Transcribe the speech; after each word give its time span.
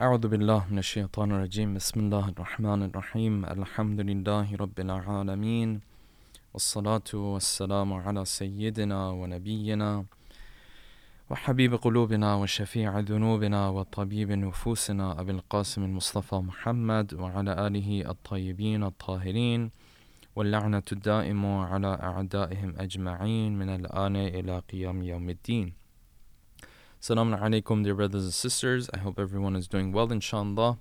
أعوذ 0.00 0.28
بالله 0.28 0.66
من 0.70 0.78
الشيطان 0.78 1.32
الرجيم. 1.32 1.74
بسم 1.74 2.00
الله 2.00 2.28
الرحمن 2.28 2.82
الرحيم. 2.82 3.44
الحمد 3.44 4.00
لله 4.00 4.56
رب 4.56 4.78
العالمين 4.80 5.80
والصلاة 6.54 7.10
والسلام 7.14 7.92
على 7.92 8.24
سيدنا 8.24 9.10
ونبينا 9.10 10.04
وحبيب 11.30 11.74
قلوبنا 11.74 12.34
وشفيع 12.34 12.98
ذنوبنا 12.98 13.68
وطبيب 13.68 14.30
نفوسنا 14.32 15.20
أبي 15.20 15.32
القاسم 15.32 15.84
المصطفى 15.84 16.34
محمد 16.34 17.14
وعلى 17.14 17.66
آله 17.66 18.10
الطيبين 18.10 18.82
الطاهرين 18.84 19.70
واللعنة 20.36 20.88
الدائم 20.92 21.46
على 21.46 21.92
أعدائهم 22.02 22.74
أجمعين 22.78 23.58
من 23.58 23.68
الآن 23.68 24.16
إلى 24.16 24.62
قيام 24.70 25.02
يوم 25.02 25.30
الدين. 25.30 25.87
Assalamu 27.00 27.40
alaikum, 27.40 27.84
dear 27.84 27.94
brothers 27.94 28.24
and 28.24 28.34
sisters. 28.34 28.90
I 28.92 28.98
hope 28.98 29.20
everyone 29.20 29.54
is 29.54 29.68
doing 29.68 29.92
well, 29.92 30.10
inshallah. 30.10 30.78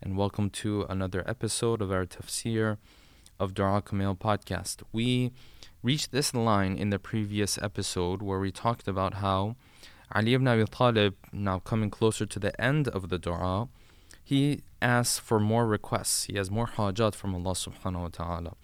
And 0.00 0.16
welcome 0.16 0.48
to 0.50 0.86
another 0.88 1.24
episode 1.28 1.82
of 1.82 1.90
our 1.90 2.06
tafsir 2.06 2.76
of 3.40 3.52
Dua 3.52 3.82
Kumail 3.82 4.16
podcast. 4.16 4.84
We 4.92 5.32
reached 5.82 6.12
this 6.12 6.32
line 6.32 6.76
in 6.76 6.90
the 6.90 7.00
previous 7.00 7.58
episode 7.60 8.22
where 8.22 8.38
we 8.38 8.52
talked 8.52 8.86
about 8.86 9.14
how 9.14 9.56
Ali 10.14 10.34
ibn 10.34 10.46
Abi 10.46 10.66
Talib, 10.66 11.16
now 11.32 11.58
coming 11.58 11.90
closer 11.90 12.26
to 12.26 12.38
the 12.38 12.58
end 12.60 12.86
of 12.86 13.08
the 13.08 13.18
dua, 13.18 13.68
he 14.22 14.62
asks 14.80 15.18
for 15.18 15.40
more 15.40 15.66
requests. 15.66 16.26
He 16.26 16.36
has 16.36 16.48
more 16.48 16.68
hajat 16.68 17.16
from 17.16 17.34
Allah 17.34 17.54
subhanahu 17.54 18.02
wa 18.02 18.08
ta'ala. 18.12 18.54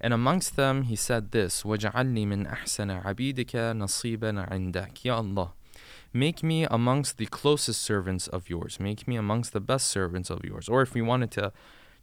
And 0.00 0.14
amongst 0.14 0.54
them, 0.54 0.82
he 0.82 0.94
said 0.94 1.32
this, 1.32 1.64
وَجَعَلْنِي 1.64 2.24
مِنْ 2.24 2.48
أَحْسَنَ 2.48 3.02
عَبِيدِكَ 3.02 3.50
نَصِيبًا 3.50 4.48
عِنْدَكَ 4.48 5.04
Ya 5.04 5.16
Allah, 5.16 5.54
Make 6.12 6.42
me 6.42 6.64
amongst 6.64 7.16
the 7.16 7.26
closest 7.26 7.80
servants 7.80 8.26
of 8.28 8.50
yours. 8.50 8.78
Make 8.78 9.08
me 9.08 9.16
amongst 9.16 9.52
the 9.52 9.60
best 9.60 9.86
servants 9.88 10.28
of 10.28 10.44
yours. 10.44 10.68
Or 10.68 10.82
if 10.82 10.92
we 10.94 11.00
wanted 11.00 11.30
to 11.32 11.52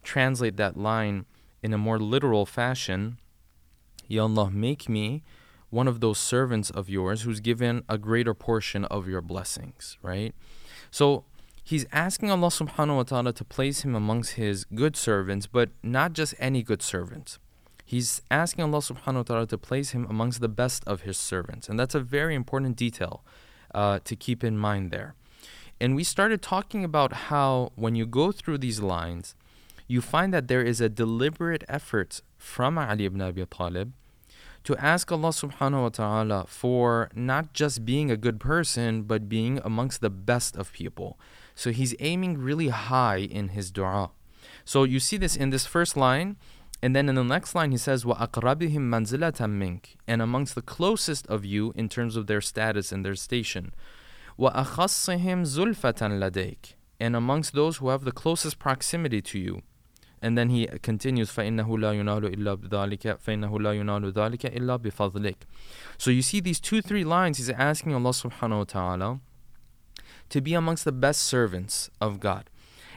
translate 0.02 0.56
that 0.56 0.76
line 0.76 1.26
in 1.62 1.72
a 1.72 1.78
more 1.78 1.98
literal 1.98 2.44
fashion, 2.44 3.18
Ya 4.08 4.24
Allah, 4.24 4.50
make 4.50 4.88
me 4.88 5.22
one 5.70 5.86
of 5.86 6.00
those 6.00 6.18
servants 6.18 6.70
of 6.70 6.88
yours 6.88 7.22
who's 7.22 7.38
given 7.38 7.84
a 7.88 7.96
greater 7.96 8.34
portion 8.34 8.84
of 8.86 9.06
your 9.06 9.20
blessings, 9.20 9.96
right? 10.02 10.34
So 10.90 11.24
he's 11.62 11.86
asking 11.92 12.30
Allah 12.30 12.48
subhanahu 12.48 12.96
wa 12.96 13.02
ta'ala 13.04 13.32
to 13.34 13.44
place 13.44 13.82
him 13.82 13.94
amongst 13.94 14.32
his 14.32 14.64
good 14.64 14.96
servants, 14.96 15.46
but 15.46 15.70
not 15.84 16.12
just 16.12 16.34
any 16.40 16.64
good 16.64 16.82
servants. 16.82 17.38
He's 17.84 18.22
asking 18.30 18.64
Allah 18.64 18.78
subhanahu 18.78 19.14
wa 19.14 19.22
ta'ala 19.22 19.46
to 19.46 19.58
place 19.58 19.90
him 19.90 20.06
amongst 20.10 20.40
the 20.40 20.48
best 20.48 20.82
of 20.86 21.02
his 21.02 21.16
servants. 21.16 21.68
And 21.68 21.78
that's 21.78 21.94
a 21.94 22.00
very 22.00 22.34
important 22.34 22.76
detail 22.76 23.24
uh, 23.74 24.00
to 24.04 24.16
keep 24.16 24.44
in 24.44 24.58
mind 24.58 24.90
there. 24.90 25.14
And 25.80 25.96
we 25.96 26.04
started 26.04 26.42
talking 26.42 26.84
about 26.84 27.12
how 27.30 27.72
when 27.74 27.94
you 27.94 28.06
go 28.06 28.32
through 28.32 28.58
these 28.58 28.80
lines, 28.80 29.34
you 29.88 30.00
find 30.00 30.32
that 30.34 30.48
there 30.48 30.62
is 30.62 30.80
a 30.80 30.88
deliberate 30.88 31.64
effort 31.68 32.20
from 32.36 32.78
Ali 32.78 33.06
ibn 33.06 33.20
Abi 33.20 33.44
Talib 33.46 33.92
to 34.64 34.76
ask 34.76 35.10
Allah 35.10 35.30
subhanahu 35.30 35.82
wa 35.82 35.88
ta'ala 35.88 36.44
for 36.46 37.10
not 37.14 37.54
just 37.54 37.84
being 37.84 38.10
a 38.10 38.16
good 38.16 38.38
person, 38.38 39.02
but 39.02 39.28
being 39.28 39.58
amongst 39.64 40.00
the 40.00 40.10
best 40.10 40.54
of 40.56 40.72
people. 40.72 41.18
So 41.54 41.70
he's 41.70 41.94
aiming 41.98 42.38
really 42.38 42.68
high 42.68 43.18
in 43.18 43.48
his 43.48 43.70
dua. 43.70 44.10
So 44.64 44.84
you 44.84 45.00
see 45.00 45.16
this 45.16 45.34
in 45.34 45.50
this 45.50 45.66
first 45.66 45.96
line, 45.96 46.36
and 46.81 46.95
then 46.95 47.09
in 47.09 47.15
the 47.15 47.23
next 47.23 47.55
line 47.55 47.71
he 47.71 47.77
says, 47.77 48.03
وَأَقْرَبِهِمْ 48.03 48.77
مَنْزِلَةً 48.77 49.39
مِنْكَ 49.39 49.95
And 50.07 50.21
amongst 50.21 50.53
the 50.53 50.61
closest 50.61 51.25
of 51.27 51.43
you 51.43 51.73
in 51.75 51.89
terms 51.89 52.15
of 52.15 52.27
their 52.27 52.41
status 52.41 52.91
and 52.91 53.03
their 53.03 53.15
station. 53.15 53.73
وَأَخَصِّهِمْ 54.37 55.45
زُلْفَةً 55.45 56.31
لَدَيْكَ 56.31 56.73
And 56.99 57.15
amongst 57.15 57.53
those 57.53 57.77
who 57.77 57.89
have 57.89 58.03
the 58.03 58.11
closest 58.11 58.59
proximity 58.59 59.21
to 59.23 59.39
you. 59.39 59.61
And 60.21 60.37
then 60.37 60.49
he 60.49 60.67
continues, 60.81 61.31
فَإِنَّهُ 61.31 61.67
لَا 61.67 61.93
يُنَالُ 61.93 62.35
إِلَّا 62.35 62.55
بِذَلِكَ 62.57 63.19
فَإِنَّهُ 63.19 63.59
لَا 63.59 63.73
يُنَالُ 63.73 64.11
ذَلِكَ 64.11 64.55
إِلَّا 64.55 64.77
بِفَضْلِكَ 64.77 65.35
So 65.97 66.11
you 66.11 66.21
see 66.21 66.39
these 66.39 66.59
two, 66.59 66.81
three 66.81 67.03
lines, 67.03 67.37
he's 67.37 67.49
asking 67.49 67.95
Allah 67.95 68.11
subhanahu 68.11 68.57
wa 68.57 68.63
ta'ala 68.63 69.19
to 70.29 70.41
be 70.41 70.53
amongst 70.53 70.85
the 70.85 70.91
best 70.91 71.23
servants 71.23 71.89
of 72.01 72.19
God. 72.19 72.48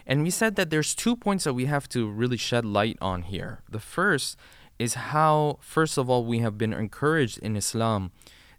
And 0.05 0.23
we 0.23 0.29
said 0.29 0.55
that 0.55 0.69
there's 0.69 0.93
two 0.95 1.15
points 1.15 1.45
that 1.45 1.53
we 1.53 1.65
have 1.65 1.87
to 1.89 2.09
really 2.09 2.37
shed 2.37 2.65
light 2.65 2.97
on 3.01 3.23
here. 3.23 3.61
The 3.69 3.79
first 3.79 4.37
is 4.79 4.95
how, 4.95 5.59
first 5.61 5.97
of 5.97 6.09
all, 6.09 6.25
we 6.25 6.39
have 6.39 6.57
been 6.57 6.73
encouraged 6.73 7.37
in 7.39 7.55
Islam 7.55 8.11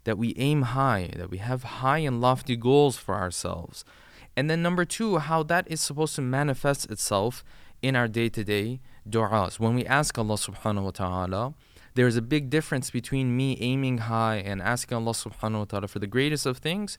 that 0.05 0.17
we 0.17 0.33
aim 0.37 0.61
high, 0.63 1.11
that 1.15 1.29
we 1.29 1.37
have 1.37 1.63
high 1.63 1.99
and 1.99 2.21
lofty 2.21 2.55
goals 2.55 2.97
for 2.97 3.15
ourselves. 3.15 3.83
And 4.35 4.49
then 4.49 4.61
number 4.61 4.85
two, 4.85 5.17
how 5.17 5.43
that 5.43 5.69
is 5.69 5.81
supposed 5.81 6.15
to 6.15 6.21
manifest 6.21 6.89
itself 6.91 7.43
in 7.81 7.95
our 7.95 8.07
day 8.07 8.29
to 8.29 8.43
day 8.43 8.79
du'as. 9.07 9.59
When 9.59 9.75
we 9.75 9.85
ask 9.85 10.17
Allah 10.17 10.35
subhanahu 10.35 10.83
wa 10.83 10.91
ta'ala, 10.91 11.53
there's 11.93 12.17
a 12.17 12.21
big 12.21 12.49
difference 12.49 12.91
between 12.91 13.37
me 13.37 13.57
aiming 13.61 13.99
high 13.99 14.37
and 14.37 14.61
asking 14.61 14.97
Allah 14.97 15.11
subhanahu 15.11 15.59
wa 15.59 15.65
ta'ala 15.65 15.87
for 15.87 15.99
the 15.99 16.07
greatest 16.07 16.45
of 16.45 16.57
things 16.57 16.97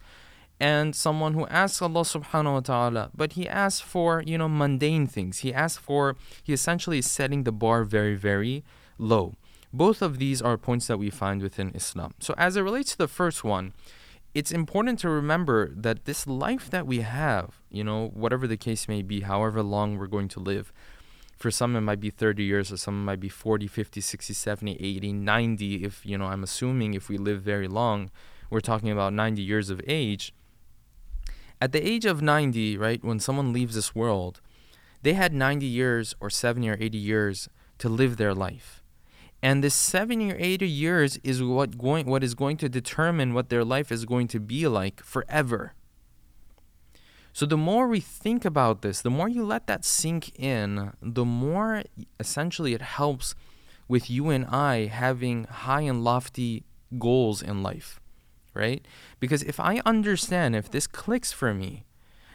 and 0.58 0.96
someone 0.96 1.34
who 1.34 1.46
asks 1.48 1.82
Allah 1.82 2.02
subhanahu 2.02 2.52
wa 2.54 2.60
ta'ala, 2.60 3.10
but 3.14 3.32
he 3.34 3.48
asks 3.48 3.80
for, 3.80 4.22
you 4.26 4.38
know, 4.38 4.48
mundane 4.48 5.06
things. 5.06 5.38
He 5.38 5.52
asks 5.52 5.78
for, 5.78 6.16
he 6.42 6.52
essentially 6.52 6.98
is 6.98 7.10
setting 7.10 7.44
the 7.44 7.52
bar 7.52 7.84
very, 7.84 8.14
very 8.14 8.64
low. 8.98 9.34
Both 9.72 10.00
of 10.00 10.18
these 10.18 10.40
are 10.40 10.56
points 10.56 10.86
that 10.86 10.98
we 10.98 11.10
find 11.10 11.42
within 11.42 11.72
Islam. 11.74 12.14
So, 12.18 12.34
as 12.38 12.56
it 12.56 12.62
relates 12.62 12.92
to 12.92 12.98
the 12.98 13.08
first 13.08 13.44
one, 13.44 13.74
it's 14.32 14.52
important 14.52 14.98
to 15.00 15.10
remember 15.10 15.70
that 15.74 16.04
this 16.04 16.26
life 16.26 16.70
that 16.70 16.86
we 16.86 17.00
have, 17.00 17.60
you 17.70 17.84
know, 17.84 18.08
whatever 18.14 18.46
the 18.46 18.56
case 18.56 18.88
may 18.88 19.02
be, 19.02 19.20
however 19.20 19.62
long 19.62 19.98
we're 19.98 20.06
going 20.06 20.28
to 20.28 20.40
live, 20.40 20.72
for 21.36 21.50
some 21.50 21.76
it 21.76 21.82
might 21.82 22.00
be 22.00 22.10
30 22.10 22.42
years, 22.44 22.72
or 22.72 22.78
some 22.78 23.02
it 23.02 23.04
might 23.04 23.20
be 23.20 23.28
40, 23.28 23.66
50, 23.66 24.00
60, 24.00 24.32
70, 24.32 24.72
80, 24.80 25.12
90. 25.12 25.84
If, 25.84 26.06
you 26.06 26.16
know, 26.16 26.26
I'm 26.26 26.42
assuming 26.42 26.94
if 26.94 27.10
we 27.10 27.18
live 27.18 27.42
very 27.42 27.68
long, 27.68 28.10
we're 28.48 28.60
talking 28.60 28.90
about 28.90 29.12
90 29.12 29.42
years 29.42 29.68
of 29.68 29.80
age 29.86 30.32
at 31.60 31.72
the 31.72 31.86
age 31.86 32.04
of 32.04 32.20
90, 32.20 32.76
right, 32.76 33.02
when 33.02 33.18
someone 33.18 33.52
leaves 33.52 33.74
this 33.74 33.94
world, 33.94 34.40
they 35.02 35.14
had 35.14 35.32
90 35.32 35.66
years 35.66 36.14
or 36.20 36.28
70 36.30 36.68
or 36.68 36.76
80 36.78 36.98
years 36.98 37.48
to 37.78 37.88
live 37.88 38.16
their 38.16 38.34
life. 38.34 38.82
And 39.42 39.62
this 39.62 39.74
70 39.74 40.32
or 40.32 40.36
80 40.38 40.68
years 40.68 41.16
is 41.18 41.42
what 41.42 41.78
going 41.78 42.06
what 42.06 42.24
is 42.24 42.34
going 42.34 42.56
to 42.58 42.68
determine 42.68 43.34
what 43.34 43.48
their 43.48 43.64
life 43.64 43.92
is 43.92 44.04
going 44.04 44.28
to 44.28 44.40
be 44.40 44.66
like 44.66 45.02
forever. 45.02 45.74
So 47.32 47.44
the 47.44 47.58
more 47.58 47.86
we 47.86 48.00
think 48.00 48.46
about 48.46 48.80
this, 48.80 49.02
the 49.02 49.10
more 49.10 49.28
you 49.28 49.44
let 49.44 49.66
that 49.66 49.84
sink 49.84 50.38
in, 50.38 50.92
the 51.02 51.26
more 51.26 51.82
essentially 52.18 52.72
it 52.72 52.80
helps 52.80 53.34
with 53.88 54.10
you 54.10 54.30
and 54.30 54.46
I 54.46 54.86
having 54.86 55.44
high 55.44 55.82
and 55.82 56.02
lofty 56.02 56.64
goals 56.98 57.42
in 57.42 57.62
life 57.62 58.00
right? 58.56 58.86
Because 59.20 59.42
if 59.42 59.60
I 59.60 59.80
understand, 59.84 60.56
if 60.56 60.70
this 60.70 60.86
clicks 60.86 61.32
for 61.32 61.54
me, 61.54 61.84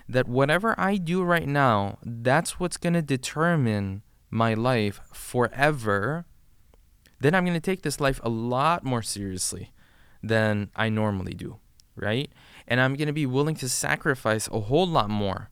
that 0.07 0.27
whatever 0.27 0.75
I 0.79 0.97
do 0.97 1.23
right 1.23 1.47
now, 1.47 1.97
that's 2.03 2.59
what's 2.59 2.77
going 2.77 2.93
to 2.93 3.01
determine 3.01 4.03
my 4.29 4.53
life 4.53 5.01
forever, 5.13 6.25
then 7.19 7.35
I'm 7.35 7.45
going 7.45 7.55
to 7.55 7.59
take 7.59 7.81
this 7.81 7.99
life 7.99 8.19
a 8.23 8.29
lot 8.29 8.83
more 8.83 9.01
seriously 9.01 9.71
than 10.23 10.69
I 10.75 10.89
normally 10.89 11.33
do, 11.33 11.59
right? 11.95 12.31
And 12.67 12.79
I'm 12.79 12.95
going 12.95 13.07
to 13.07 13.13
be 13.13 13.25
willing 13.25 13.55
to 13.55 13.69
sacrifice 13.69 14.47
a 14.51 14.61
whole 14.61 14.87
lot 14.87 15.09
more 15.09 15.49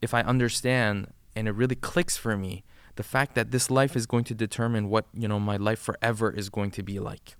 if 0.00 0.14
I 0.14 0.20
understand 0.20 1.12
and 1.34 1.48
it 1.48 1.52
really 1.52 1.74
clicks 1.74 2.16
for 2.16 2.36
me 2.36 2.64
the 2.96 3.02
fact 3.02 3.34
that 3.34 3.50
this 3.50 3.70
life 3.70 3.94
is 3.94 4.06
going 4.06 4.24
to 4.24 4.34
determine 4.34 4.88
what, 4.88 5.06
you 5.12 5.28
know, 5.28 5.38
my 5.38 5.56
life 5.56 5.78
forever 5.78 6.30
is 6.30 6.48
going 6.48 6.70
to 6.72 6.82
be 6.82 6.98
like. 6.98 7.36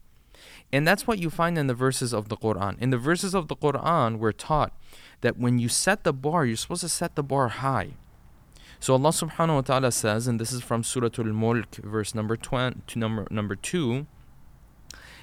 And 0.74 0.88
that's 0.88 1.06
what 1.06 1.19
you 1.19 1.30
find 1.30 1.58
in 1.58 1.68
the 1.68 1.74
verses 1.74 2.14
of 2.14 2.30
the 2.30 2.38
Quran. 2.38 2.80
In 2.80 2.90
the 2.90 2.97
verses 2.97 3.34
of 3.34 3.47
the 3.47 3.56
Quran, 3.56 4.19
we're 4.19 4.31
taught 4.31 4.74
that 5.22 5.38
when 5.38 5.59
you 5.59 5.69
set 5.69 6.03
the 6.03 6.14
bar, 6.14 6.46
you're 6.46 6.56
supposed 6.56 6.81
to 6.81 6.90
set 6.90 7.16
the 7.16 7.24
bar 7.24 7.50
high. 7.50 7.92
So 8.80 8.94
Allah 8.94 9.10
subhanahu 9.10 9.56
wa 9.56 9.62
ta'ala 9.62 9.92
says, 9.92 10.28
and 10.28 10.39
this 10.39 10.51
is 10.51 10.63
from 10.63 10.83
Surah 10.83 11.10
Al-Mulk, 11.18 11.75
verse 11.75 12.16
number 12.16 12.36
20, 12.36 13.00
number, 13.00 13.28
number 13.30 13.56
2, 13.56 14.07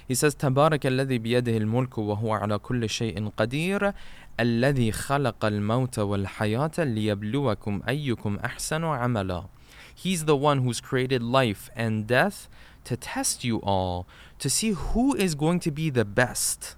he 0.07 0.15
says, 0.15 0.33
تبارك 0.35 0.85
الذي 0.85 1.17
بيده 1.19 1.57
الملك 1.57 1.97
وهو 1.97 2.33
على 2.33 2.57
كل 2.57 2.89
شيء 2.89 3.29
قدير 3.37 3.93
الذي 4.39 4.91
خلق 4.91 5.45
الموت 5.45 5.99
والحياة 5.99 6.71
ليبلوكم 6.77 7.81
أيكم 7.87 8.39
أحسن 8.45 8.83
عملا 8.83 9.45
He's 9.93 10.23
the 10.23 10.37
one 10.37 10.59
who's 10.59 10.79
created 10.79 11.21
life 11.21 11.69
and 11.75 12.07
death 12.07 12.47
to 12.85 12.95
test 12.95 13.43
you 13.43 13.57
all 13.57 14.07
to 14.44 14.50
see 14.50 14.72
who 14.72 15.14
is 15.14 15.34
going 15.34 15.58
to 15.58 15.70
be 15.70 15.88
the 15.88 16.04
best. 16.04 16.76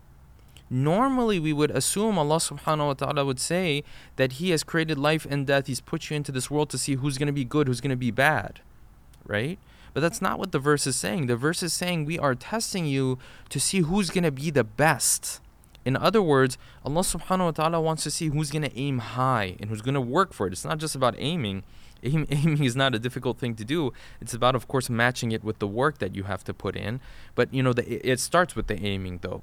Normally, 0.70 1.40
we 1.40 1.52
would 1.52 1.72
assume 1.72 2.16
Allah 2.16 2.36
subhanahu 2.36 2.86
wa 2.86 2.92
ta'ala 2.92 3.24
would 3.24 3.40
say 3.40 3.82
that 4.14 4.34
He 4.34 4.50
has 4.50 4.62
created 4.62 4.96
life 5.00 5.26
and 5.28 5.44
death, 5.44 5.66
He's 5.66 5.80
put 5.80 6.08
you 6.08 6.14
into 6.14 6.30
this 6.30 6.48
world 6.48 6.70
to 6.70 6.78
see 6.78 6.94
who's 6.94 7.18
going 7.18 7.26
to 7.26 7.32
be 7.32 7.44
good, 7.44 7.66
who's 7.66 7.80
going 7.80 7.90
to 7.90 7.96
be 7.96 8.12
bad, 8.12 8.60
right? 9.26 9.58
But 9.92 10.02
that's 10.02 10.22
not 10.22 10.38
what 10.38 10.52
the 10.52 10.60
verse 10.60 10.86
is 10.86 10.94
saying. 10.94 11.26
The 11.26 11.34
verse 11.34 11.60
is 11.60 11.72
saying 11.72 12.04
we 12.04 12.20
are 12.20 12.36
testing 12.36 12.86
you 12.86 13.18
to 13.48 13.58
see 13.58 13.80
who's 13.80 14.10
going 14.10 14.22
to 14.22 14.30
be 14.30 14.50
the 14.50 14.62
best. 14.62 15.40
In 15.84 15.96
other 15.96 16.22
words, 16.22 16.58
Allah 16.84 17.00
subhanahu 17.00 17.46
wa 17.46 17.50
ta'ala 17.50 17.80
wants 17.80 18.04
to 18.04 18.12
see 18.12 18.28
who's 18.28 18.52
going 18.52 18.62
to 18.62 18.78
aim 18.78 18.98
high 18.98 19.56
and 19.58 19.70
who's 19.70 19.82
going 19.82 19.94
to 19.94 20.00
work 20.00 20.32
for 20.32 20.46
it. 20.46 20.52
It's 20.52 20.64
not 20.64 20.78
just 20.78 20.94
about 20.94 21.16
aiming. 21.18 21.64
Aim, 22.06 22.26
aiming 22.30 22.64
is 22.70 22.76
not 22.76 22.94
a 22.94 22.98
difficult 22.98 23.38
thing 23.38 23.54
to 23.56 23.64
do. 23.64 23.92
It's 24.20 24.34
about, 24.34 24.54
of 24.54 24.68
course, 24.68 24.88
matching 24.88 25.32
it 25.32 25.42
with 25.44 25.58
the 25.58 25.66
work 25.66 25.98
that 25.98 26.14
you 26.14 26.24
have 26.24 26.44
to 26.44 26.54
put 26.54 26.76
in. 26.76 27.00
But, 27.34 27.52
you 27.52 27.62
know, 27.62 27.72
the, 27.72 27.84
it 28.08 28.20
starts 28.20 28.54
with 28.54 28.68
the 28.68 28.80
aiming, 28.80 29.18
though. 29.22 29.42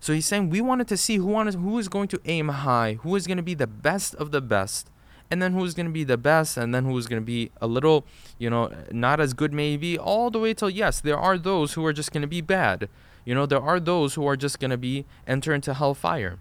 So 0.00 0.12
he's 0.12 0.26
saying 0.26 0.50
we 0.50 0.60
wanted 0.60 0.88
to 0.88 0.96
see 0.96 1.16
who 1.16 1.26
wanted, 1.26 1.54
who 1.54 1.78
is 1.78 1.88
going 1.88 2.08
to 2.08 2.20
aim 2.24 2.48
high, 2.48 2.94
who 3.02 3.16
is 3.16 3.26
going 3.26 3.38
to 3.38 3.42
be 3.42 3.54
the 3.54 3.66
best 3.66 4.14
of 4.16 4.30
the 4.30 4.40
best, 4.40 4.90
and 5.30 5.42
then 5.42 5.52
who's 5.52 5.74
going 5.74 5.86
to 5.86 5.92
be 5.92 6.04
the 6.04 6.18
best, 6.18 6.56
and 6.56 6.74
then 6.74 6.84
who's 6.84 7.06
going 7.06 7.20
to 7.20 7.26
be 7.26 7.50
a 7.60 7.66
little, 7.66 8.04
you 8.38 8.50
know, 8.50 8.70
not 8.92 9.20
as 9.20 9.32
good 9.32 9.52
maybe, 9.52 9.98
all 9.98 10.30
the 10.30 10.38
way 10.38 10.54
till 10.54 10.70
yes, 10.70 11.00
there 11.00 11.18
are 11.18 11.38
those 11.38 11.72
who 11.72 11.84
are 11.86 11.92
just 11.92 12.12
going 12.12 12.22
to 12.22 12.28
be 12.28 12.40
bad. 12.40 12.88
You 13.24 13.34
know, 13.34 13.46
there 13.46 13.62
are 13.62 13.80
those 13.80 14.14
who 14.14 14.26
are 14.26 14.36
just 14.36 14.60
going 14.60 14.70
to 14.70 14.76
be 14.76 15.06
enter 15.26 15.54
into 15.54 15.74
hellfire. 15.74 16.38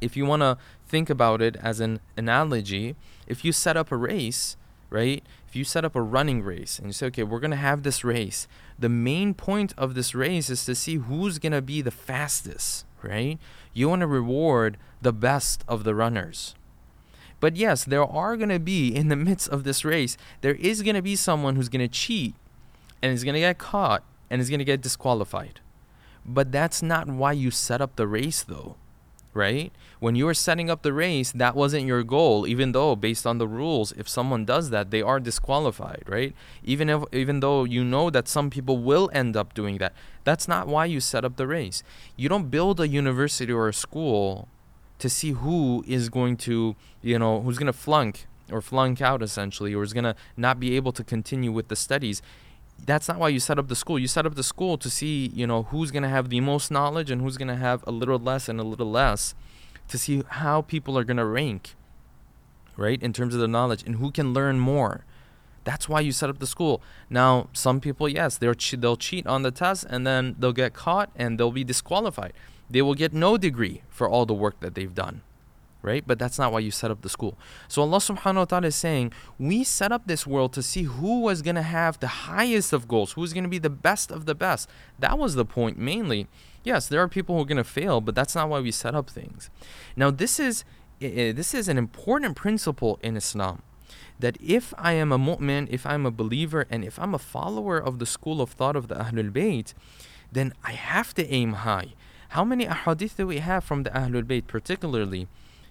If 0.00 0.16
you 0.16 0.24
want 0.24 0.42
to 0.42 0.56
think 0.86 1.10
about 1.10 1.42
it 1.42 1.56
as 1.56 1.80
an 1.80 2.00
analogy, 2.16 2.94
if 3.26 3.44
you 3.44 3.52
set 3.52 3.76
up 3.76 3.92
a 3.92 3.96
race, 3.96 4.56
right? 4.90 5.24
If 5.48 5.56
you 5.56 5.64
set 5.64 5.84
up 5.84 5.96
a 5.96 6.02
running 6.02 6.42
race 6.42 6.78
and 6.78 6.88
you 6.88 6.92
say, 6.92 7.06
okay, 7.06 7.22
we're 7.22 7.40
going 7.40 7.52
to 7.52 7.56
have 7.56 7.82
this 7.82 8.04
race, 8.04 8.46
the 8.78 8.88
main 8.88 9.34
point 9.34 9.72
of 9.78 9.94
this 9.94 10.14
race 10.14 10.50
is 10.50 10.64
to 10.64 10.74
see 10.74 10.96
who's 10.96 11.38
going 11.38 11.52
to 11.52 11.62
be 11.62 11.80
the 11.80 11.90
fastest, 11.90 12.84
right? 13.02 13.38
You 13.72 13.88
want 13.88 14.00
to 14.00 14.06
reward 14.06 14.76
the 15.00 15.12
best 15.12 15.64
of 15.66 15.84
the 15.84 15.94
runners. 15.94 16.54
But 17.38 17.56
yes, 17.56 17.84
there 17.84 18.04
are 18.04 18.36
going 18.36 18.50
to 18.50 18.58
be, 18.58 18.88
in 18.94 19.08
the 19.08 19.16
midst 19.16 19.48
of 19.48 19.64
this 19.64 19.84
race, 19.84 20.16
there 20.40 20.56
is 20.56 20.82
going 20.82 20.96
to 20.96 21.02
be 21.02 21.16
someone 21.16 21.56
who's 21.56 21.68
going 21.68 21.88
to 21.88 21.88
cheat 21.88 22.34
and 23.00 23.12
is 23.12 23.24
going 23.24 23.34
to 23.34 23.40
get 23.40 23.58
caught 23.58 24.02
and 24.28 24.40
is 24.40 24.50
going 24.50 24.58
to 24.58 24.64
get 24.64 24.82
disqualified. 24.82 25.60
But 26.26 26.52
that's 26.52 26.82
not 26.82 27.08
why 27.08 27.32
you 27.32 27.50
set 27.50 27.80
up 27.80 27.96
the 27.96 28.06
race, 28.06 28.42
though 28.42 28.76
right? 29.34 29.72
When 29.98 30.14
you 30.14 30.26
were 30.26 30.34
setting 30.34 30.70
up 30.70 30.82
the 30.82 30.92
race, 30.92 31.32
that 31.32 31.54
wasn't 31.54 31.86
your 31.86 32.02
goal, 32.02 32.46
even 32.46 32.72
though 32.72 32.96
based 32.96 33.26
on 33.26 33.38
the 33.38 33.46
rules, 33.46 33.92
if 33.92 34.08
someone 34.08 34.44
does 34.44 34.70
that, 34.70 34.90
they 34.90 35.02
are 35.02 35.20
disqualified, 35.20 36.04
right? 36.06 36.34
Even 36.64 36.88
if 36.88 37.02
even 37.12 37.40
though 37.40 37.64
you 37.64 37.84
know 37.84 38.10
that 38.10 38.28
some 38.28 38.50
people 38.50 38.78
will 38.78 39.10
end 39.12 39.36
up 39.36 39.54
doing 39.54 39.78
that. 39.78 39.92
That's 40.24 40.48
not 40.48 40.66
why 40.66 40.84
you 40.86 41.00
set 41.00 41.24
up 41.24 41.36
the 41.36 41.46
race. 41.46 41.82
You 42.16 42.28
don't 42.28 42.50
build 42.50 42.80
a 42.80 42.88
university 42.88 43.52
or 43.52 43.68
a 43.68 43.74
school 43.74 44.48
to 44.98 45.08
see 45.08 45.32
who 45.32 45.84
is 45.86 46.08
going 46.08 46.36
to, 46.36 46.76
you 47.02 47.18
know, 47.18 47.40
who's 47.40 47.58
going 47.58 47.72
to 47.72 47.72
flunk 47.72 48.26
or 48.50 48.60
flunk 48.60 49.00
out 49.00 49.22
essentially 49.22 49.74
or 49.74 49.82
is 49.82 49.92
going 49.92 50.04
to 50.04 50.14
not 50.36 50.60
be 50.60 50.76
able 50.76 50.92
to 50.92 51.04
continue 51.04 51.52
with 51.52 51.68
the 51.68 51.76
studies 51.76 52.20
that's 52.86 53.08
not 53.08 53.18
why 53.18 53.28
you 53.28 53.40
set 53.40 53.58
up 53.58 53.68
the 53.68 53.76
school. 53.76 53.98
You 53.98 54.08
set 54.08 54.26
up 54.26 54.34
the 54.34 54.42
school 54.42 54.78
to 54.78 54.90
see, 54.90 55.30
you 55.34 55.46
know, 55.46 55.64
who's 55.64 55.90
going 55.90 56.02
to 56.02 56.08
have 56.08 56.28
the 56.28 56.40
most 56.40 56.70
knowledge 56.70 57.10
and 57.10 57.20
who's 57.20 57.36
going 57.36 57.48
to 57.48 57.56
have 57.56 57.84
a 57.86 57.90
little 57.90 58.18
less 58.18 58.48
and 58.48 58.60
a 58.60 58.64
little 58.64 58.90
less 58.90 59.34
to 59.88 59.98
see 59.98 60.22
how 60.28 60.62
people 60.62 60.96
are 60.98 61.04
going 61.04 61.16
to 61.16 61.24
rank, 61.24 61.74
right, 62.76 63.02
in 63.02 63.12
terms 63.12 63.34
of 63.34 63.40
the 63.40 63.48
knowledge 63.48 63.82
and 63.84 63.96
who 63.96 64.10
can 64.10 64.32
learn 64.32 64.58
more. 64.58 65.04
That's 65.64 65.88
why 65.88 66.00
you 66.00 66.12
set 66.12 66.30
up 66.30 66.38
the 66.38 66.46
school. 66.46 66.80
Now, 67.10 67.48
some 67.52 67.80
people, 67.80 68.08
yes, 68.08 68.38
they'll 68.38 68.54
che- 68.54 68.76
they'll 68.76 68.96
cheat 68.96 69.26
on 69.26 69.42
the 69.42 69.50
test 69.50 69.84
and 69.88 70.06
then 70.06 70.36
they'll 70.38 70.52
get 70.52 70.72
caught 70.72 71.10
and 71.16 71.38
they'll 71.38 71.52
be 71.52 71.64
disqualified. 71.64 72.32
They 72.70 72.82
will 72.82 72.94
get 72.94 73.12
no 73.12 73.36
degree 73.36 73.82
for 73.88 74.08
all 74.08 74.24
the 74.26 74.34
work 74.34 74.60
that 74.60 74.74
they've 74.74 74.94
done 74.94 75.22
right? 75.82 76.04
But 76.06 76.18
that's 76.18 76.38
not 76.38 76.52
why 76.52 76.60
you 76.60 76.70
set 76.70 76.90
up 76.90 77.02
the 77.02 77.08
school. 77.08 77.38
So 77.68 77.82
Allah 77.82 77.98
subhanahu 77.98 78.36
wa 78.36 78.44
ta'ala 78.44 78.66
is 78.68 78.76
saying, 78.76 79.12
we 79.38 79.64
set 79.64 79.92
up 79.92 80.06
this 80.06 80.26
world 80.26 80.52
to 80.54 80.62
see 80.62 80.84
who 80.84 81.20
was 81.20 81.42
going 81.42 81.56
to 81.56 81.62
have 81.62 81.98
the 82.00 82.06
highest 82.06 82.72
of 82.72 82.88
goals, 82.88 83.12
who's 83.12 83.32
going 83.32 83.44
to 83.44 83.50
be 83.50 83.58
the 83.58 83.70
best 83.70 84.10
of 84.10 84.26
the 84.26 84.34
best. 84.34 84.68
That 84.98 85.18
was 85.18 85.34
the 85.34 85.44
point 85.44 85.78
mainly. 85.78 86.26
Yes, 86.62 86.88
there 86.88 87.00
are 87.00 87.08
people 87.08 87.36
who 87.36 87.42
are 87.42 87.46
going 87.46 87.56
to 87.56 87.64
fail, 87.64 88.00
but 88.00 88.14
that's 88.14 88.34
not 88.34 88.48
why 88.48 88.60
we 88.60 88.70
set 88.70 88.94
up 88.94 89.08
things. 89.08 89.50
Now, 89.96 90.10
this 90.10 90.38
is 90.38 90.64
this 91.00 91.54
is 91.54 91.66
an 91.66 91.78
important 91.78 92.36
principle 92.36 92.98
in 93.02 93.16
Islam. 93.16 93.62
That 94.18 94.36
if 94.38 94.74
I 94.76 94.92
am 94.92 95.12
a 95.12 95.18
mu'min, 95.18 95.66
if 95.70 95.86
I'm 95.86 96.04
a 96.04 96.10
believer, 96.10 96.66
and 96.68 96.84
if 96.84 96.98
I'm 96.98 97.14
a 97.14 97.18
follower 97.18 97.78
of 97.78 97.98
the 97.98 98.04
school 98.04 98.42
of 98.42 98.50
thought 98.50 98.76
of 98.76 98.88
the 98.88 98.96
Ahlul 98.96 99.30
Bayt, 99.30 99.72
then 100.30 100.52
I 100.62 100.72
have 100.72 101.14
to 101.14 101.26
aim 101.26 101.54
high. 101.54 101.94
How 102.30 102.44
many 102.44 102.66
ahadith 102.66 103.16
do 103.16 103.26
we 103.26 103.38
have 103.38 103.64
from 103.64 103.82
the 103.84 103.90
Ahlul 103.90 104.24
Bayt, 104.24 104.46
particularly 104.46 105.26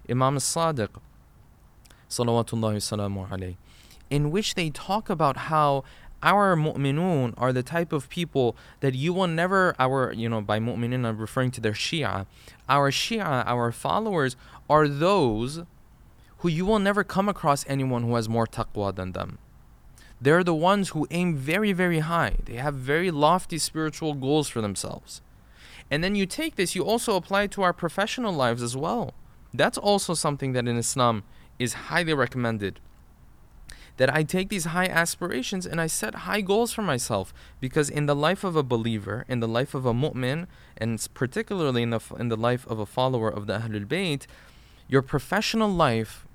Imam 0.09 0.38
Sadiq, 0.38 0.89
salawatullahi 2.09 3.56
in 4.09 4.31
which 4.31 4.56
they 4.56 4.69
talk 4.69 5.09
about 5.09 5.38
how 5.38 5.83
our 6.21 6.56
mu'minun 6.56 7.33
are 7.38 7.53
the 7.53 7.63
type 7.63 7.94
of 7.94 8.09
people 8.09 8.56
that 8.81 8.94
you 8.94 9.13
will 9.13 9.27
never 9.27 9.75
our 9.79 10.11
you 10.11 10.27
know 10.27 10.41
by 10.41 10.59
mu'minun 10.59 11.06
I'm 11.06 11.17
referring 11.17 11.51
to 11.51 11.61
their 11.61 11.73
Shia 11.73 12.25
our 12.67 12.91
Shia 12.91 13.44
our 13.45 13.71
followers 13.71 14.35
are 14.69 14.88
those 14.88 15.63
who 16.39 16.50
you 16.50 16.65
will 16.65 16.79
never 16.79 17.03
come 17.03 17.29
across 17.29 17.65
anyone 17.67 18.03
who 18.03 18.15
has 18.15 18.29
more 18.29 18.47
taqwa 18.47 18.95
than 18.95 19.11
them. 19.11 19.39
They're 20.21 20.44
the 20.44 20.56
ones 20.56 20.89
who 20.89 21.07
aim 21.11 21.35
very 21.35 21.71
very 21.71 22.00
high. 22.00 22.35
They 22.45 22.56
have 22.56 22.73
very 22.73 23.11
lofty 23.11 23.57
spiritual 23.57 24.13
goals 24.13 24.50
for 24.50 24.61
themselves. 24.61 25.21
And 25.91 26.03
then 26.03 26.15
you 26.15 26.25
take 26.25 26.56
this 26.56 26.75
you 26.75 26.83
also 26.83 27.15
apply 27.15 27.44
it 27.44 27.51
to 27.51 27.61
our 27.61 27.73
professional 27.73 28.33
lives 28.33 28.61
as 28.61 28.75
well 28.75 29.13
that's 29.53 29.77
also 29.77 30.13
something 30.13 30.53
that 30.53 30.67
in 30.67 30.77
Islam 30.77 31.23
is 31.57 31.73
highly 31.73 32.13
recommended. 32.13 32.79
That 33.97 34.13
I 34.15 34.23
take 34.23 34.47
these 34.49 34.65
high 34.65 34.85
aspirations 34.85 35.65
and 35.65 35.81
I 35.81 35.87
set 35.87 36.15
high 36.15 36.41
goals 36.41 36.71
for 36.71 36.81
myself. 36.81 37.33
Because 37.59 37.89
in 37.89 38.05
the 38.05 38.15
life 38.15 38.43
of 38.43 38.55
a 38.55 38.63
believer, 38.63 39.25
in 39.27 39.41
the 39.41 39.47
life 39.47 39.73
of 39.75 39.85
a 39.85 39.93
mu'min, 39.93 40.47
and 40.77 41.05
particularly 41.13 41.83
in 41.83 41.89
the, 41.89 41.99
in 42.17 42.29
the 42.29 42.37
life 42.37 42.65
of 42.67 42.79
a 42.79 42.85
follower 42.85 43.29
of 43.29 43.47
the 43.47 43.59
Ahlul 43.59 43.85
Bayt, 43.85 44.25
your 44.87 45.01
professional 45.01 45.69
life, 45.69 46.25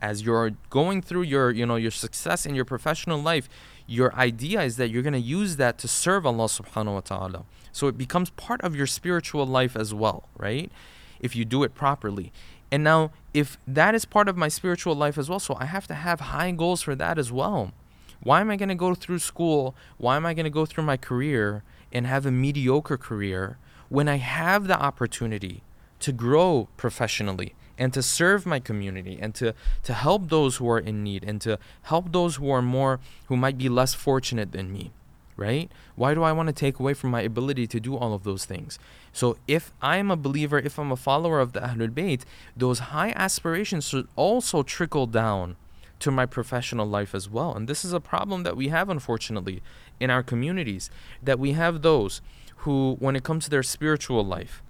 as 0.00 0.22
you're 0.22 0.52
going 0.70 1.02
through 1.02 1.22
your, 1.22 1.50
you 1.50 1.66
know, 1.66 1.76
your 1.76 1.90
success 1.90 2.46
in 2.46 2.54
your 2.54 2.64
professional 2.64 3.20
life, 3.20 3.48
your 3.86 4.14
idea 4.14 4.62
is 4.62 4.76
that 4.76 4.88
you're 4.88 5.02
going 5.02 5.12
to 5.12 5.18
use 5.18 5.56
that 5.56 5.76
to 5.78 5.88
serve 5.88 6.24
Allah 6.24 6.46
subhanahu 6.46 6.94
wa 6.94 7.00
ta'ala. 7.00 7.44
So 7.72 7.86
it 7.86 7.98
becomes 7.98 8.30
part 8.30 8.62
of 8.62 8.74
your 8.74 8.86
spiritual 8.86 9.46
life 9.46 9.76
as 9.76 9.92
well, 9.92 10.28
right? 10.38 10.72
If 11.20 11.36
you 11.36 11.44
do 11.44 11.62
it 11.64 11.74
properly. 11.74 12.32
And 12.70 12.84
now, 12.84 13.10
if 13.34 13.58
that 13.66 13.94
is 13.94 14.04
part 14.04 14.28
of 14.28 14.36
my 14.36 14.48
spiritual 14.48 14.94
life 14.94 15.18
as 15.18 15.28
well, 15.28 15.40
so 15.40 15.56
I 15.58 15.64
have 15.66 15.86
to 15.88 15.94
have 15.94 16.20
high 16.20 16.50
goals 16.52 16.82
for 16.82 16.94
that 16.94 17.18
as 17.18 17.32
well. 17.32 17.72
Why 18.22 18.40
am 18.40 18.50
I 18.50 18.56
going 18.56 18.68
to 18.68 18.74
go 18.74 18.94
through 18.94 19.18
school? 19.20 19.74
Why 19.98 20.16
am 20.16 20.26
I 20.26 20.34
going 20.34 20.44
to 20.44 20.50
go 20.50 20.66
through 20.66 20.84
my 20.84 20.96
career 20.96 21.62
and 21.92 22.06
have 22.06 22.26
a 22.26 22.30
mediocre 22.30 22.96
career 22.96 23.58
when 23.88 24.08
I 24.08 24.16
have 24.16 24.66
the 24.66 24.80
opportunity 24.80 25.62
to 26.00 26.12
grow 26.12 26.68
professionally 26.76 27.54
and 27.78 27.92
to 27.94 28.02
serve 28.02 28.46
my 28.46 28.60
community 28.60 29.18
and 29.20 29.34
to, 29.36 29.54
to 29.82 29.94
help 29.94 30.28
those 30.28 30.56
who 30.56 30.68
are 30.68 30.78
in 30.78 31.02
need 31.02 31.24
and 31.24 31.40
to 31.40 31.58
help 31.82 32.12
those 32.12 32.36
who 32.36 32.50
are 32.50 32.62
more, 32.62 33.00
who 33.26 33.36
might 33.36 33.58
be 33.58 33.68
less 33.68 33.94
fortunate 33.94 34.52
than 34.52 34.72
me? 34.72 34.92
Right? 35.40 35.72
Why 35.96 36.14
do 36.14 36.22
I 36.22 36.32
want 36.32 36.48
to 36.48 36.52
take 36.52 36.78
away 36.78 36.94
from 36.94 37.10
my 37.10 37.22
ability 37.22 37.66
to 37.66 37.80
do 37.80 37.96
all 37.96 38.12
of 38.14 38.22
those 38.22 38.44
things? 38.44 38.78
So 39.12 39.38
if 39.48 39.72
I'm 39.82 40.10
a 40.10 40.16
believer, 40.16 40.58
if 40.58 40.78
I'm 40.78 40.92
a 40.92 40.96
follower 40.96 41.40
of 41.40 41.54
the 41.54 41.60
Ahlul 41.60 41.90
Bayt, 41.90 42.22
those 42.56 42.78
high 42.94 43.12
aspirations 43.16 43.88
should 43.88 44.06
also 44.14 44.62
trickle 44.62 45.06
down 45.06 45.56
to 46.00 46.10
my 46.10 46.26
professional 46.26 46.86
life 46.86 47.14
as 47.14 47.28
well. 47.28 47.54
And 47.54 47.68
this 47.68 47.84
is 47.84 47.92
a 47.92 48.00
problem 48.00 48.42
that 48.42 48.56
we 48.56 48.68
have, 48.68 48.88
unfortunately, 48.88 49.62
in 49.98 50.10
our 50.10 50.22
communities, 50.22 50.90
that 51.22 51.38
we 51.38 51.52
have 51.52 51.82
those 51.82 52.20
who, 52.58 52.96
when 53.00 53.16
it 53.16 53.24
comes 53.24 53.44
to 53.44 53.50
their 53.50 53.62
spiritual 53.62 54.24
life, 54.24 54.62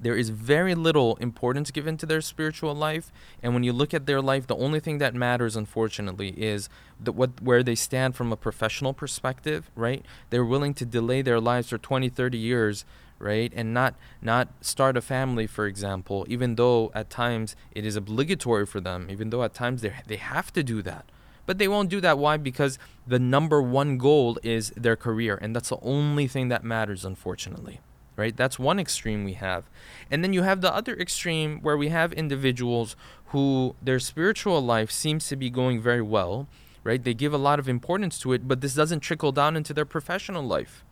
there 0.00 0.16
is 0.16 0.30
very 0.30 0.74
little 0.74 1.16
importance 1.16 1.70
given 1.70 1.96
to 1.96 2.06
their 2.06 2.20
spiritual 2.20 2.74
life 2.74 3.10
and 3.42 3.54
when 3.54 3.62
you 3.62 3.72
look 3.72 3.92
at 3.92 4.06
their 4.06 4.20
life 4.20 4.46
the 4.46 4.56
only 4.56 4.80
thing 4.80 4.98
that 4.98 5.14
matters 5.14 5.56
unfortunately 5.56 6.30
is 6.30 6.68
the, 7.00 7.12
what 7.12 7.40
where 7.40 7.62
they 7.62 7.74
stand 7.74 8.14
from 8.16 8.32
a 8.32 8.36
professional 8.36 8.92
perspective 8.92 9.70
right? 9.74 10.04
They're 10.30 10.44
willing 10.44 10.74
to 10.74 10.84
delay 10.84 11.22
their 11.22 11.40
lives 11.40 11.70
for 11.70 11.78
20 11.78 12.08
30 12.08 12.38
years 12.38 12.84
right? 13.18 13.52
And 13.54 13.74
not 13.74 13.94
not 14.22 14.48
start 14.60 14.96
a 14.96 15.00
family 15.00 15.46
for 15.46 15.66
example 15.66 16.24
even 16.28 16.54
though 16.54 16.90
at 16.94 17.10
times 17.10 17.56
it 17.72 17.84
is 17.84 17.96
obligatory 17.96 18.66
for 18.66 18.80
them 18.80 19.08
even 19.10 19.30
though 19.30 19.42
at 19.42 19.54
times 19.54 19.82
they 19.82 19.92
they 20.06 20.16
have 20.16 20.52
to 20.52 20.62
do 20.62 20.82
that. 20.82 21.06
But 21.46 21.56
they 21.56 21.66
won't 21.66 21.88
do 21.88 22.02
that. 22.02 22.18
Why? 22.18 22.36
Because 22.36 22.78
the 23.06 23.18
number 23.18 23.62
one 23.62 23.96
goal 23.96 24.38
is 24.42 24.70
their 24.76 24.96
career 24.96 25.38
and 25.40 25.56
that's 25.56 25.70
the 25.70 25.80
only 25.80 26.26
thing 26.26 26.48
that 26.48 26.62
matters 26.62 27.04
unfortunately 27.04 27.80
right? 28.18 28.36
That's 28.36 28.58
one 28.58 28.80
extreme 28.80 29.24
we 29.24 29.34
have. 29.34 29.64
And 30.10 30.22
then 30.22 30.32
you 30.32 30.42
have 30.42 30.60
the 30.60 30.74
other 30.74 30.94
extreme 30.94 31.60
where 31.62 31.76
we 31.76 31.88
have 31.88 32.12
individuals 32.12 32.96
who 33.26 33.76
their 33.80 34.00
spiritual 34.00 34.60
life 34.60 34.90
seems 34.90 35.28
to 35.28 35.36
be 35.36 35.48
going 35.48 35.80
very 35.80 36.02
well, 36.02 36.48
right? 36.82 37.02
They 37.02 37.14
give 37.14 37.32
a 37.32 37.38
lot 37.38 37.60
of 37.60 37.68
importance 37.68 38.18
to 38.20 38.32
it, 38.32 38.48
but 38.48 38.60
this 38.60 38.74
doesn't 38.74 39.00
trickle 39.00 39.30
down 39.30 39.56
into 39.56 39.72
their 39.72 39.84
professional 39.84 40.42
life. 40.42 40.84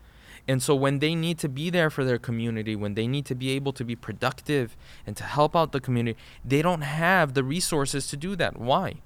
And 0.48 0.62
so 0.62 0.76
when 0.76 1.00
they 1.00 1.16
need 1.16 1.38
to 1.40 1.48
be 1.48 1.68
there 1.68 1.90
for 1.90 2.04
their 2.04 2.18
community, 2.18 2.76
when 2.76 2.94
they 2.94 3.08
need 3.08 3.26
to 3.26 3.34
be 3.34 3.50
able 3.50 3.72
to 3.72 3.84
be 3.84 3.96
productive 3.96 4.76
and 5.04 5.16
to 5.16 5.24
help 5.24 5.56
out 5.56 5.72
the 5.72 5.80
community, 5.80 6.16
they 6.44 6.62
don't 6.62 6.82
have 6.82 7.34
the 7.34 7.42
resources 7.42 8.06
to 8.06 8.16
do 8.16 8.36
that. 8.36 8.56
Why? 8.56 9.00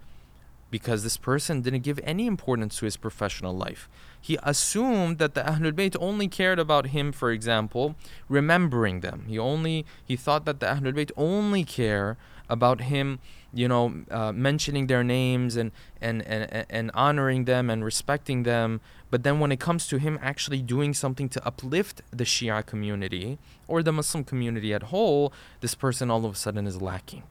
because 0.71 1.03
this 1.03 1.17
person 1.17 1.61
didn't 1.63 1.83
give 1.83 2.01
any 2.05 2.27
importance 2.27 2.79
to 2.79 2.85
his 2.85 2.97
professional 2.97 3.55
life. 3.55 3.89
He 4.21 4.39
assumed 4.43 5.19
that 5.19 5.35
the 5.35 5.43
Ahlul 5.43 5.73
Bayt 5.73 5.97
only 5.99 6.29
cared 6.29 6.59
about 6.59 6.89
him, 6.89 7.11
for 7.11 7.31
example, 7.31 7.97
remembering 8.29 9.01
them. 9.01 9.25
He 9.27 9.39
only 9.39 9.87
he 10.05 10.17
thought 10.17 10.45
that 10.45 10.61
the 10.61 10.67
Ahlul 10.67 10.95
Bayt 10.95 11.11
only 11.17 11.65
care 11.65 12.19
about 12.49 12.83
him, 12.83 13.21
you 13.55 13.69
know, 13.69 14.05
uh, 14.11 14.33
mentioning 14.33 14.89
their 14.89 15.05
names 15.05 15.57
and, 15.57 15.71
and, 16.01 16.21
and, 16.27 16.67
and 16.69 16.91
honoring 16.95 17.45
them 17.45 17.71
and 17.71 17.85
respecting 17.85 18.43
them. 18.43 18.81
But 19.11 19.23
then 19.23 19.39
when 19.39 19.53
it 19.53 19.61
comes 19.61 19.87
to 19.89 19.99
him 19.99 20.19
actually 20.21 20.61
doing 20.61 20.93
something 20.93 21.29
to 21.31 21.47
uplift 21.47 22.03
the 22.11 22.25
Shia 22.25 22.67
community 22.67 23.39
or 23.69 23.83
the 23.83 23.93
Muslim 23.93 24.25
community 24.25 24.75
at 24.75 24.85
whole, 24.85 25.33
this 25.61 25.75
person 25.75 26.11
all 26.11 26.27
of 26.27 26.33
a 26.35 26.37
sudden 26.37 26.67
is 26.67 26.83
lacking 26.83 27.23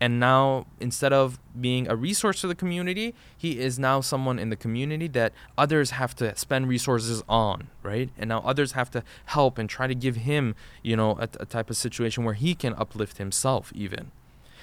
and 0.00 0.20
now 0.20 0.66
instead 0.80 1.12
of 1.12 1.38
being 1.58 1.88
a 1.88 1.96
resource 1.96 2.40
to 2.40 2.46
the 2.46 2.54
community 2.54 3.14
he 3.36 3.58
is 3.58 3.78
now 3.78 4.00
someone 4.00 4.38
in 4.38 4.50
the 4.50 4.56
community 4.56 5.08
that 5.08 5.32
others 5.56 5.90
have 5.90 6.14
to 6.14 6.34
spend 6.36 6.68
resources 6.68 7.22
on 7.28 7.68
right 7.82 8.10
and 8.18 8.28
now 8.28 8.40
others 8.40 8.72
have 8.72 8.90
to 8.90 9.02
help 9.26 9.58
and 9.58 9.68
try 9.68 9.86
to 9.86 9.94
give 9.94 10.16
him 10.16 10.54
you 10.82 10.96
know 10.96 11.12
a, 11.12 11.28
a 11.40 11.46
type 11.46 11.70
of 11.70 11.76
situation 11.76 12.24
where 12.24 12.34
he 12.34 12.54
can 12.54 12.74
uplift 12.74 13.18
himself 13.18 13.72
even 13.74 14.10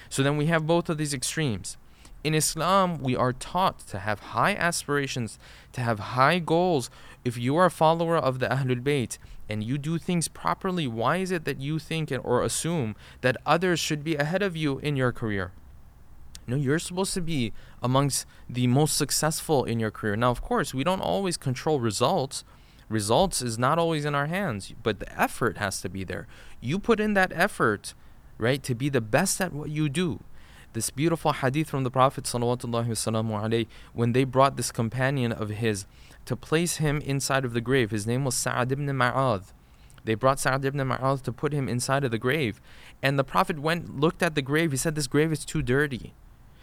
so 0.08 0.22
then 0.22 0.36
we 0.36 0.46
have 0.46 0.66
both 0.66 0.88
of 0.88 0.98
these 0.98 1.14
extremes 1.14 1.76
in 2.24 2.34
Islam, 2.34 3.02
we 3.02 3.14
are 3.14 3.34
taught 3.34 3.80
to 3.80 3.98
have 3.98 4.18
high 4.18 4.54
aspirations, 4.54 5.38
to 5.74 5.82
have 5.82 5.98
high 5.98 6.38
goals. 6.38 6.88
If 7.24 7.38
you 7.38 7.56
are 7.56 7.64
a 7.64 7.70
follower 7.70 8.18
of 8.18 8.38
the 8.38 8.48
Ahlul 8.48 8.82
Bayt 8.82 9.16
and 9.48 9.64
you 9.64 9.78
do 9.78 9.98
things 9.98 10.28
properly, 10.28 10.86
why 10.86 11.16
is 11.16 11.30
it 11.30 11.46
that 11.46 11.58
you 11.58 11.78
think 11.78 12.12
or 12.22 12.42
assume 12.42 12.94
that 13.22 13.38
others 13.46 13.80
should 13.80 14.04
be 14.04 14.14
ahead 14.16 14.42
of 14.42 14.54
you 14.56 14.78
in 14.78 14.94
your 14.94 15.10
career? 15.10 15.52
No, 16.46 16.56
you're 16.56 16.78
supposed 16.78 17.14
to 17.14 17.22
be 17.22 17.54
amongst 17.82 18.26
the 18.48 18.66
most 18.66 18.98
successful 18.98 19.64
in 19.64 19.80
your 19.80 19.90
career. 19.90 20.16
Now, 20.16 20.30
of 20.30 20.42
course, 20.42 20.74
we 20.74 20.84
don't 20.84 21.00
always 21.00 21.38
control 21.38 21.80
results. 21.80 22.44
Results 22.90 23.40
is 23.40 23.58
not 23.58 23.78
always 23.78 24.04
in 24.04 24.14
our 24.14 24.26
hands, 24.26 24.74
but 24.82 25.00
the 25.00 25.20
effort 25.20 25.56
has 25.56 25.80
to 25.80 25.88
be 25.88 26.04
there. 26.04 26.26
You 26.60 26.78
put 26.78 27.00
in 27.00 27.14
that 27.14 27.32
effort, 27.34 27.94
right, 28.36 28.62
to 28.62 28.74
be 28.74 28.90
the 28.90 29.00
best 29.00 29.40
at 29.40 29.54
what 29.54 29.70
you 29.70 29.88
do 29.88 30.20
this 30.74 30.90
beautiful 30.90 31.32
hadith 31.32 31.70
from 31.70 31.84
the 31.84 31.90
Prophet 31.90 32.24
alayhi, 32.24 33.66
when 33.92 34.12
they 34.12 34.24
brought 34.24 34.56
this 34.56 34.70
companion 34.70 35.32
of 35.32 35.48
his 35.48 35.86
to 36.26 36.36
place 36.36 36.76
him 36.76 37.00
inside 37.00 37.44
of 37.44 37.52
the 37.52 37.60
grave. 37.60 37.90
His 37.90 38.06
name 38.06 38.24
was 38.24 38.34
Sa'ad 38.34 38.72
ibn 38.72 38.86
Ma'adh. 38.86 39.52
They 40.04 40.14
brought 40.14 40.40
Sa'ad 40.40 40.64
ibn 40.64 40.80
Ma'adh 40.80 41.22
to 41.22 41.32
put 41.32 41.52
him 41.52 41.68
inside 41.68 42.04
of 42.04 42.10
the 42.10 42.18
grave. 42.18 42.60
And 43.02 43.18
the 43.18 43.24
Prophet 43.24 43.58
went, 43.58 43.98
looked 43.98 44.22
at 44.22 44.34
the 44.34 44.42
grave. 44.42 44.70
He 44.70 44.76
said, 44.76 44.94
This 44.94 45.06
grave 45.06 45.32
is 45.32 45.44
too 45.44 45.62
dirty. 45.62 46.12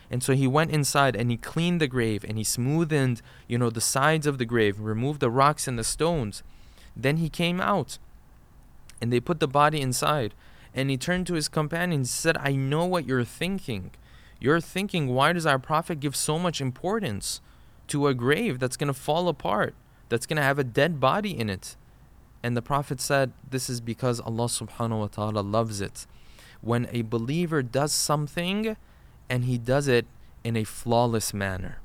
And 0.10 0.22
so 0.22 0.34
he 0.34 0.46
went 0.46 0.72
inside 0.72 1.16
and 1.16 1.32
he 1.32 1.38
cleaned 1.38 1.80
the 1.80 1.88
grave 1.88 2.26
and 2.28 2.38
he 2.38 2.44
smoothened, 2.44 3.22
you 3.48 3.58
know, 3.58 3.70
the 3.70 3.80
sides 3.80 4.28
of 4.28 4.38
the 4.38 4.46
grave, 4.46 4.80
removed 4.80 5.22
the 5.22 5.30
rocks 5.30 5.68
and 5.68 5.80
the 5.80 5.86
stones. 5.86 6.44
Then 6.96 7.18
he 7.18 7.30
came 7.30 7.62
out 7.62 7.98
and 9.02 9.12
they 9.12 9.22
put 9.22 9.40
the 9.40 9.48
body 9.48 9.80
inside. 9.80 10.34
And 10.74 10.90
he 10.90 10.98
turned 10.98 11.28
to 11.28 11.34
his 11.34 11.48
companions 11.48 12.08
and 12.08 12.08
said, 12.08 12.38
I 12.38 12.54
know 12.54 12.86
what 12.86 13.06
you're 13.06 13.24
thinking. 13.24 13.92
You're 14.42 14.60
thinking, 14.60 15.08
why 15.08 15.34
does 15.34 15.46
our 15.46 15.60
Prophet 15.60 16.00
give 16.00 16.16
so 16.16 16.40
much 16.40 16.60
importance 16.60 17.42
to 17.88 18.08
a 18.08 18.16
grave 18.16 18.60
that's 18.60 18.76
going 18.76 18.88
to 18.88 18.94
fall 18.94 19.28
apart, 19.28 19.76
that's 20.10 20.26
going 20.26 20.38
to 20.38 20.44
have 20.44 20.58
a 20.58 20.64
dead 20.64 21.00
body 21.00 21.38
in 21.38 21.48
it? 21.48 21.78
And 22.42 22.58
the 22.58 22.62
Prophet 22.64 23.00
said, 23.00 23.34
This 23.48 23.70
is 23.70 23.80
because 23.80 24.20
Allah 24.20 24.46
subhanahu 24.46 25.00
wa 25.00 25.08
ta'ala 25.08 25.42
loves 25.42 25.80
it. 25.80 26.08
When 26.62 26.88
a 26.92 27.04
believer 27.04 27.62
does 27.62 27.92
something 27.92 28.76
and 29.30 29.46
he 29.46 29.60
does 29.60 29.88
it 29.88 30.08
in 30.44 30.58
a 30.58 30.64
flawless 30.64 31.36
manner, 31.36 31.78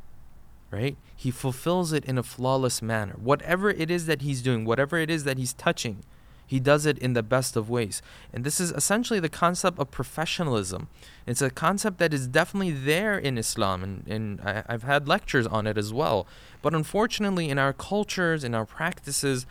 right? 0.70 0.96
He 1.14 1.30
fulfills 1.30 1.92
it 1.92 2.06
in 2.06 2.16
a 2.16 2.22
flawless 2.22 2.80
manner. 2.80 3.16
Whatever 3.18 3.68
it 3.68 3.90
is 3.90 4.06
that 4.06 4.22
he's 4.22 4.40
doing, 4.40 4.64
whatever 4.64 4.96
it 4.96 5.10
is 5.10 5.24
that 5.24 5.36
he's 5.36 5.52
touching, 5.52 6.04
he 6.46 6.60
does 6.60 6.86
it 6.86 6.98
in 6.98 7.14
the 7.14 7.22
best 7.22 7.56
of 7.56 7.68
ways. 7.68 8.00
And 8.32 8.44
this 8.44 8.60
is 8.60 8.70
essentially 8.72 9.20
the 9.20 9.28
concept 9.28 9.78
of 9.78 9.90
professionalism. 9.90 10.88
It's 11.26 11.42
a 11.42 11.50
concept 11.50 11.98
that 11.98 12.14
is 12.14 12.26
definitely 12.28 12.70
there 12.70 13.18
in 13.18 13.36
Islam, 13.36 13.82
and, 13.82 14.06
and 14.06 14.40
I, 14.40 14.62
I've 14.68 14.84
had 14.84 15.08
lectures 15.08 15.46
on 15.46 15.66
it 15.66 15.76
as 15.76 15.92
well. 15.92 16.26
But 16.62 16.74
unfortunately, 16.74 17.50
in 17.50 17.58
our 17.58 17.72
cultures, 17.72 18.44
in 18.44 18.54
our 18.54 18.64
practices, 18.64 19.46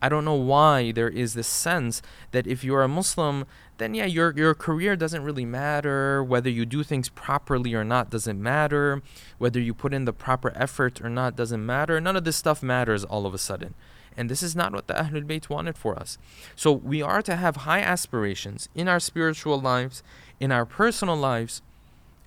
I 0.00 0.08
don't 0.08 0.24
know 0.24 0.34
why 0.34 0.92
there 0.92 1.08
is 1.08 1.34
this 1.34 1.48
sense 1.48 2.02
that 2.30 2.46
if 2.46 2.62
you're 2.62 2.82
a 2.82 2.88
Muslim, 2.88 3.46
then 3.78 3.94
yeah, 3.94 4.04
your 4.04 4.32
your 4.36 4.54
career 4.54 4.94
doesn't 4.94 5.24
really 5.24 5.44
matter. 5.44 6.22
Whether 6.22 6.50
you 6.50 6.64
do 6.64 6.84
things 6.84 7.08
properly 7.08 7.74
or 7.74 7.84
not 7.84 8.10
doesn't 8.10 8.40
matter. 8.40 9.02
Whether 9.38 9.60
you 9.60 9.74
put 9.74 9.92
in 9.92 10.04
the 10.04 10.12
proper 10.12 10.52
effort 10.54 11.00
or 11.00 11.08
not 11.08 11.36
doesn't 11.36 11.64
matter. 11.64 12.00
None 12.00 12.16
of 12.16 12.24
this 12.24 12.36
stuff 12.36 12.62
matters 12.62 13.04
all 13.04 13.26
of 13.26 13.34
a 13.34 13.38
sudden. 13.38 13.74
And 14.18 14.28
this 14.28 14.42
is 14.42 14.56
not 14.56 14.72
what 14.72 14.88
the 14.88 14.94
Ahlul 14.94 15.24
Bayt 15.24 15.48
wanted 15.48 15.78
for 15.78 15.96
us. 15.96 16.18
So 16.56 16.72
we 16.72 17.00
are 17.00 17.22
to 17.22 17.36
have 17.36 17.58
high 17.58 17.80
aspirations 17.80 18.68
in 18.74 18.88
our 18.88 18.98
spiritual 18.98 19.60
lives, 19.60 20.02
in 20.40 20.50
our 20.50 20.66
personal 20.66 21.16
lives, 21.16 21.62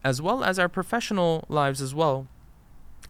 as 0.02 0.22
well 0.22 0.42
as 0.42 0.58
our 0.58 0.70
professional 0.70 1.44
lives 1.50 1.82
as 1.82 1.94
well. 1.94 2.28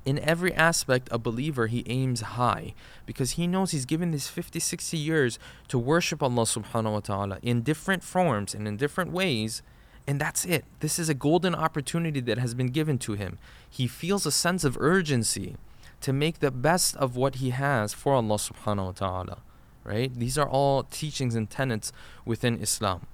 In 0.04 0.18
every 0.18 0.52
aspect, 0.56 1.10
a 1.12 1.20
believer, 1.20 1.68
he 1.68 1.84
aims 1.86 2.22
high 2.22 2.74
because 3.06 3.32
he 3.34 3.46
knows 3.46 3.70
he's 3.70 3.86
given 3.86 4.10
these 4.10 4.28
50, 4.28 4.60
60 4.60 4.98
years 4.98 5.38
to 5.68 5.78
worship 5.78 6.24
Allah 6.24 6.42
subhanahu 6.42 6.94
wa 6.94 7.00
ta'ala 7.02 7.38
in 7.44 7.62
different 7.62 8.04
forms 8.04 8.56
and 8.56 8.68
in 8.68 8.78
different 8.78 9.12
ways. 9.12 9.62
And 10.08 10.20
that's 10.20 10.44
it. 10.44 10.66
This 10.80 10.98
is 10.98 11.08
a 11.08 11.14
golden 11.14 11.54
opportunity 11.54 12.20
that 12.22 12.40
has 12.40 12.56
been 12.56 12.70
given 12.70 12.98
to 12.98 13.14
him. 13.14 13.38
He 13.70 13.86
feels 13.86 14.26
a 14.26 14.32
sense 14.32 14.64
of 14.64 14.76
urgency 14.80 15.56
to 16.02 16.14
make 16.14 16.40
the 16.40 16.52
best 16.52 16.96
of 16.98 17.16
what 17.16 17.36
he 17.36 17.52
has 17.52 17.94
for 17.94 18.14
Allah 18.14 18.36
subhanahu 18.36 18.86
wa 18.86 18.92
ta'ala. 18.92 19.38
Right? 19.84 20.14
These 20.14 20.38
are 20.38 20.48
all 20.48 20.84
teachings 20.84 21.34
and 21.34 21.50
tenets 21.50 21.92
within 22.26 22.62
Islam. 22.62 23.08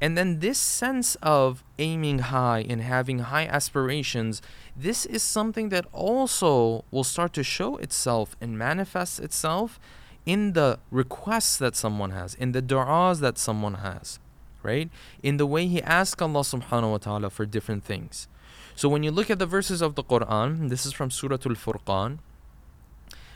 And 0.00 0.18
then 0.18 0.40
this 0.40 0.58
sense 0.58 1.16
of 1.22 1.64
aiming 1.78 2.18
high 2.18 2.66
and 2.68 2.82
having 2.82 3.20
high 3.20 3.46
aspirations, 3.46 4.42
this 4.76 5.06
is 5.06 5.22
something 5.22 5.70
that 5.70 5.86
also 5.92 6.84
will 6.90 7.04
start 7.04 7.32
to 7.34 7.42
show 7.42 7.76
itself 7.78 8.36
and 8.40 8.58
manifest 8.58 9.20
itself 9.20 9.80
in 10.26 10.52
the 10.52 10.78
requests 10.90 11.56
that 11.58 11.76
someone 11.76 12.10
has, 12.10 12.34
in 12.34 12.52
the 12.52 12.62
du'as 12.62 13.20
that 13.20 13.38
someone 13.38 13.74
has, 13.74 14.18
right? 14.62 14.90
In 15.22 15.36
the 15.36 15.46
way 15.46 15.66
he 15.66 15.82
asks 15.82 16.20
Allah 16.20 16.40
subhanahu 16.40 16.90
wa 16.92 16.98
ta'ala 16.98 17.30
for 17.30 17.46
different 17.46 17.84
things. 17.84 18.28
So 18.75 18.87
when 18.89 19.03
you 19.03 19.11
look 19.11 19.29
at 19.29 19.39
the 19.39 19.45
verses 19.45 19.81
of 19.81 19.95
the 19.95 20.03
Quran, 20.03 20.69
this 20.69 20.85
is 20.85 20.93
from 20.93 21.11
Surah 21.11 21.37
Al 21.45 21.55
Furqan. 21.55 22.19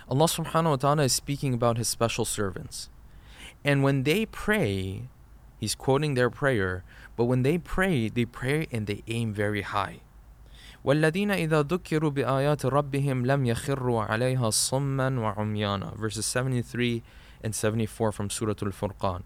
Allah 0.10 0.26
subhanahu 0.26 0.70
wa 0.70 0.76
ta'ala 0.76 1.04
is 1.04 1.14
speaking 1.14 1.54
about 1.54 1.78
his 1.78 1.88
special 1.88 2.26
servants. 2.26 2.90
And 3.64 3.84
when 3.84 4.04
they 4.04 4.26
pray, 4.26 5.10
he's 5.60 5.76
quoting 5.76 6.14
their 6.14 6.30
prayer, 6.30 6.84
but 7.16 7.26
when 7.26 7.44
they 7.44 7.58
pray, 7.58 8.10
they 8.10 8.26
pray 8.26 8.68
and 8.72 8.88
they 8.88 9.04
aim 9.08 9.34
very 9.34 9.62
high. 9.62 10.02
والذين 10.86 11.32
إذا 11.32 11.62
ذكروا 11.64 12.10
بآيات 12.10 12.66
ربهم 12.66 13.26
لم 13.26 13.46
يخروا 13.46 14.04
عليها 14.04 14.50
صما 14.50 15.20
وعميانا 15.20 15.96
verses 15.96 16.26
73 16.26 17.02
and 17.42 17.56
74 17.56 18.12
from 18.12 18.30
Surah 18.30 18.54
Al-Furqan 18.62 19.24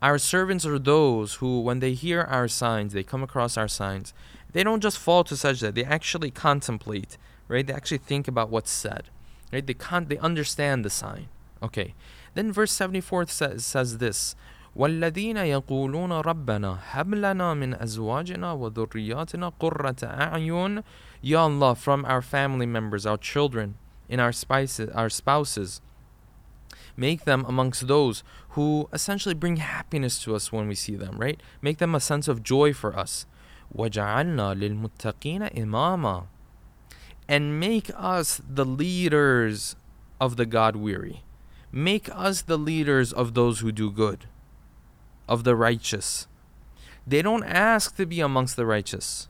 Our 0.00 0.16
servants 0.16 0.64
are 0.64 0.78
those 0.78 1.34
who 1.34 1.60
when 1.60 1.80
they 1.80 1.92
hear 1.92 2.22
our 2.22 2.48
signs 2.48 2.94
they 2.94 3.02
come 3.02 3.22
across 3.22 3.58
our 3.58 3.68
signs 3.68 4.14
they 4.52 4.62
don't 4.62 4.80
just 4.80 4.98
fall 4.98 5.24
to 5.24 5.34
sajda, 5.34 5.74
they 5.74 5.84
actually 5.84 6.30
contemplate, 6.30 7.18
right? 7.48 7.66
They 7.66 7.72
actually 7.72 7.98
think 7.98 8.28
about 8.28 8.50
what's 8.50 8.70
said. 8.70 9.10
Right? 9.52 9.66
They 9.66 9.74
can't 9.74 10.08
they 10.08 10.18
understand 10.18 10.84
the 10.84 10.90
sign. 10.90 11.28
Okay. 11.62 11.94
Then 12.34 12.52
verse 12.52 12.72
74 12.72 13.26
says, 13.26 13.64
says 13.64 13.98
this 13.98 14.34
والذين 14.76 15.36
يقولون 15.36 16.12
ربنا 16.12 16.78
هب 16.90 17.14
لنا 17.14 17.54
من 17.54 17.74
أزواجنا 17.74 18.52
وذرياتنا 18.52 19.52
قرة 19.60 20.02
أعين 20.02 20.82
Ya 21.22 21.44
Allah 21.44 21.74
from 21.76 22.04
our 22.04 22.20
family 22.20 22.66
members 22.66 23.06
our 23.06 23.16
children 23.16 23.76
in 24.08 24.18
our 24.18 24.32
spices 24.32 24.90
our 24.90 25.08
spouses 25.08 25.80
make 26.96 27.24
them 27.24 27.44
amongst 27.48 27.86
those 27.86 28.24
who 28.50 28.88
essentially 28.92 29.34
bring 29.34 29.56
happiness 29.56 30.22
to 30.22 30.34
us 30.34 30.52
when 30.52 30.66
we 30.66 30.74
see 30.74 30.96
them 30.96 31.18
right 31.18 31.40
make 31.62 31.78
them 31.78 31.94
a 31.94 32.00
sense 32.00 32.26
of 32.26 32.42
joy 32.42 32.72
for 32.72 32.98
us 32.98 33.26
وَجَعَلْنَا 33.76 34.54
لِلْمُتَّقِينَ 34.54 35.54
إِمَامًا 35.54 36.26
And 37.28 37.58
make 37.58 37.90
us 37.96 38.40
the 38.48 38.64
leaders 38.64 39.76
of 40.20 40.36
the 40.36 40.46
God 40.46 40.76
weary. 40.76 41.22
Make 41.72 42.08
us 42.12 42.42
the 42.42 42.56
leaders 42.56 43.12
of 43.12 43.34
those 43.34 43.60
who 43.60 43.72
do 43.72 43.90
good, 43.90 44.26
of 45.28 45.42
the 45.42 45.56
righteous. 45.56 46.28
They 47.06 47.20
don't 47.20 47.44
ask 47.44 47.96
to 47.96 48.06
be 48.06 48.20
amongst 48.20 48.56
the 48.56 48.64
righteous. 48.64 49.28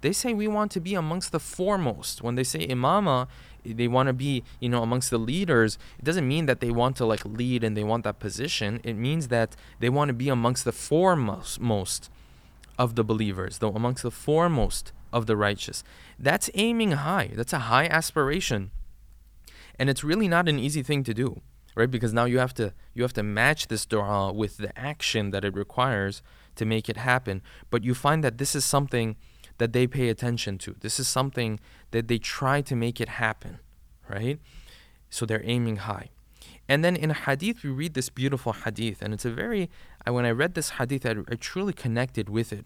They 0.00 0.12
say 0.12 0.32
we 0.32 0.46
want 0.46 0.70
to 0.72 0.80
be 0.80 0.94
amongst 0.94 1.32
the 1.32 1.40
foremost. 1.40 2.22
When 2.22 2.34
they 2.34 2.44
say 2.44 2.66
imama, 2.66 3.26
they 3.64 3.88
want 3.88 4.06
to 4.06 4.12
be, 4.12 4.44
you 4.60 4.68
know, 4.68 4.82
amongst 4.82 5.10
the 5.10 5.18
leaders. 5.18 5.78
It 5.98 6.04
doesn't 6.04 6.28
mean 6.28 6.46
that 6.46 6.60
they 6.60 6.70
want 6.70 6.96
to 6.96 7.06
like 7.06 7.24
lead 7.24 7.64
and 7.64 7.76
they 7.76 7.84
want 7.84 8.04
that 8.04 8.20
position. 8.20 8.80
It 8.84 8.94
means 8.94 9.28
that 9.28 9.56
they 9.80 9.88
want 9.88 10.10
to 10.10 10.14
be 10.14 10.28
amongst 10.28 10.64
the 10.64 10.72
foremost 10.72 11.58
most 11.60 12.10
of 12.77 12.95
the 12.95 13.03
believers, 13.03 13.59
though 13.59 13.71
amongst 13.71 14.03
the 14.03 14.11
foremost 14.11 14.91
of 15.11 15.25
the 15.27 15.37
righteous. 15.37 15.83
That's 16.17 16.49
aiming 16.53 16.91
high. 16.91 17.31
That's 17.33 17.53
a 17.53 17.59
high 17.59 17.85
aspiration. 17.85 18.71
And 19.77 19.89
it's 19.89 20.03
really 20.03 20.27
not 20.27 20.49
an 20.49 20.59
easy 20.59 20.83
thing 20.83 21.03
to 21.03 21.13
do, 21.13 21.41
right? 21.75 21.89
Because 21.89 22.13
now 22.13 22.25
you 22.25 22.39
have 22.39 22.53
to 22.55 22.73
you 22.93 23.03
have 23.03 23.13
to 23.13 23.23
match 23.23 23.67
this 23.67 23.85
dua 23.85 24.31
with 24.33 24.57
the 24.57 24.77
action 24.77 25.31
that 25.31 25.45
it 25.45 25.53
requires 25.55 26.21
to 26.55 26.65
make 26.65 26.89
it 26.89 26.97
happen. 26.97 27.41
But 27.69 27.83
you 27.83 27.93
find 27.93 28.23
that 28.23 28.37
this 28.37 28.55
is 28.55 28.65
something 28.65 29.15
that 29.57 29.73
they 29.73 29.87
pay 29.87 30.09
attention 30.09 30.57
to. 30.59 30.75
This 30.79 30.99
is 30.99 31.07
something 31.07 31.59
that 31.91 32.07
they 32.07 32.17
try 32.17 32.61
to 32.61 32.75
make 32.75 32.99
it 32.99 33.09
happen, 33.09 33.59
right? 34.09 34.39
So 35.09 35.25
they're 35.25 35.45
aiming 35.45 35.77
high. 35.77 36.09
And 36.67 36.83
then 36.83 36.95
in 36.95 37.09
hadith, 37.09 37.63
we 37.63 37.69
read 37.69 37.93
this 37.93 38.09
beautiful 38.09 38.53
hadith, 38.53 39.01
and 39.01 39.13
it's 39.13 39.25
a 39.25 39.31
very, 39.31 39.69
uh, 40.07 40.13
when 40.13 40.25
I 40.25 40.31
read 40.31 40.53
this 40.53 40.71
hadith, 40.71 41.05
I, 41.05 41.15
I 41.29 41.35
truly 41.35 41.73
connected 41.73 42.29
with 42.29 42.53
it 42.53 42.65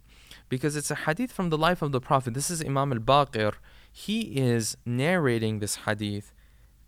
because 0.50 0.76
it's 0.76 0.92
a 0.92 0.96
hadith 0.96 1.32
from 1.32 1.50
the 1.50 1.58
life 1.58 1.82
of 1.82 1.92
the 1.92 2.00
Prophet. 2.00 2.36
This 2.36 2.52
is 2.52 2.62
Imam 2.62 2.94
al 2.94 3.00
Baqir. 3.00 3.54
He 3.92 4.38
is 4.38 4.78
narrating 4.86 5.60
this 5.60 5.78
hadith 5.88 6.32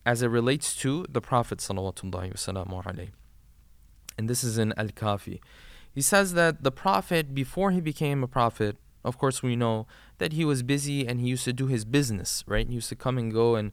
as 0.06 0.22
it 0.22 0.28
relates 0.28 0.76
to 0.78 1.06
the 1.10 1.22
Prophet. 1.22 1.68
And 1.70 1.80
this 4.30 4.44
is 4.44 4.58
in 4.58 4.74
Al 4.78 4.88
Kafi. 4.88 5.40
He 5.92 6.02
says 6.02 6.34
that 6.34 6.64
the 6.64 6.72
Prophet, 6.72 7.34
before 7.34 7.72
he 7.72 7.82
became 7.82 8.24
a 8.24 8.28
Prophet, 8.28 8.78
of 9.04 9.18
course, 9.18 9.42
we 9.42 9.56
know 9.56 9.88
that 10.18 10.34
he 10.34 10.46
was 10.46 10.62
busy 10.62 11.08
and 11.08 11.20
he 11.20 11.28
used 11.28 11.46
to 11.46 11.54
do 11.54 11.68
his 11.68 11.86
business, 11.86 12.44
right? 12.48 12.68
He 12.68 12.76
used 12.76 12.90
to 12.90 12.96
come 12.96 13.18
and 13.18 13.34
go 13.34 13.56
and 13.56 13.72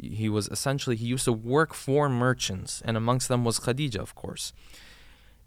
he 0.00 0.28
was 0.28 0.48
essentially 0.48 0.96
he 0.96 1.06
used 1.06 1.24
to 1.24 1.32
work 1.32 1.74
for 1.74 2.08
merchants 2.08 2.82
and 2.84 2.96
amongst 2.96 3.28
them 3.28 3.44
was 3.44 3.58
Khadija 3.58 3.98
of 3.98 4.14
course. 4.14 4.52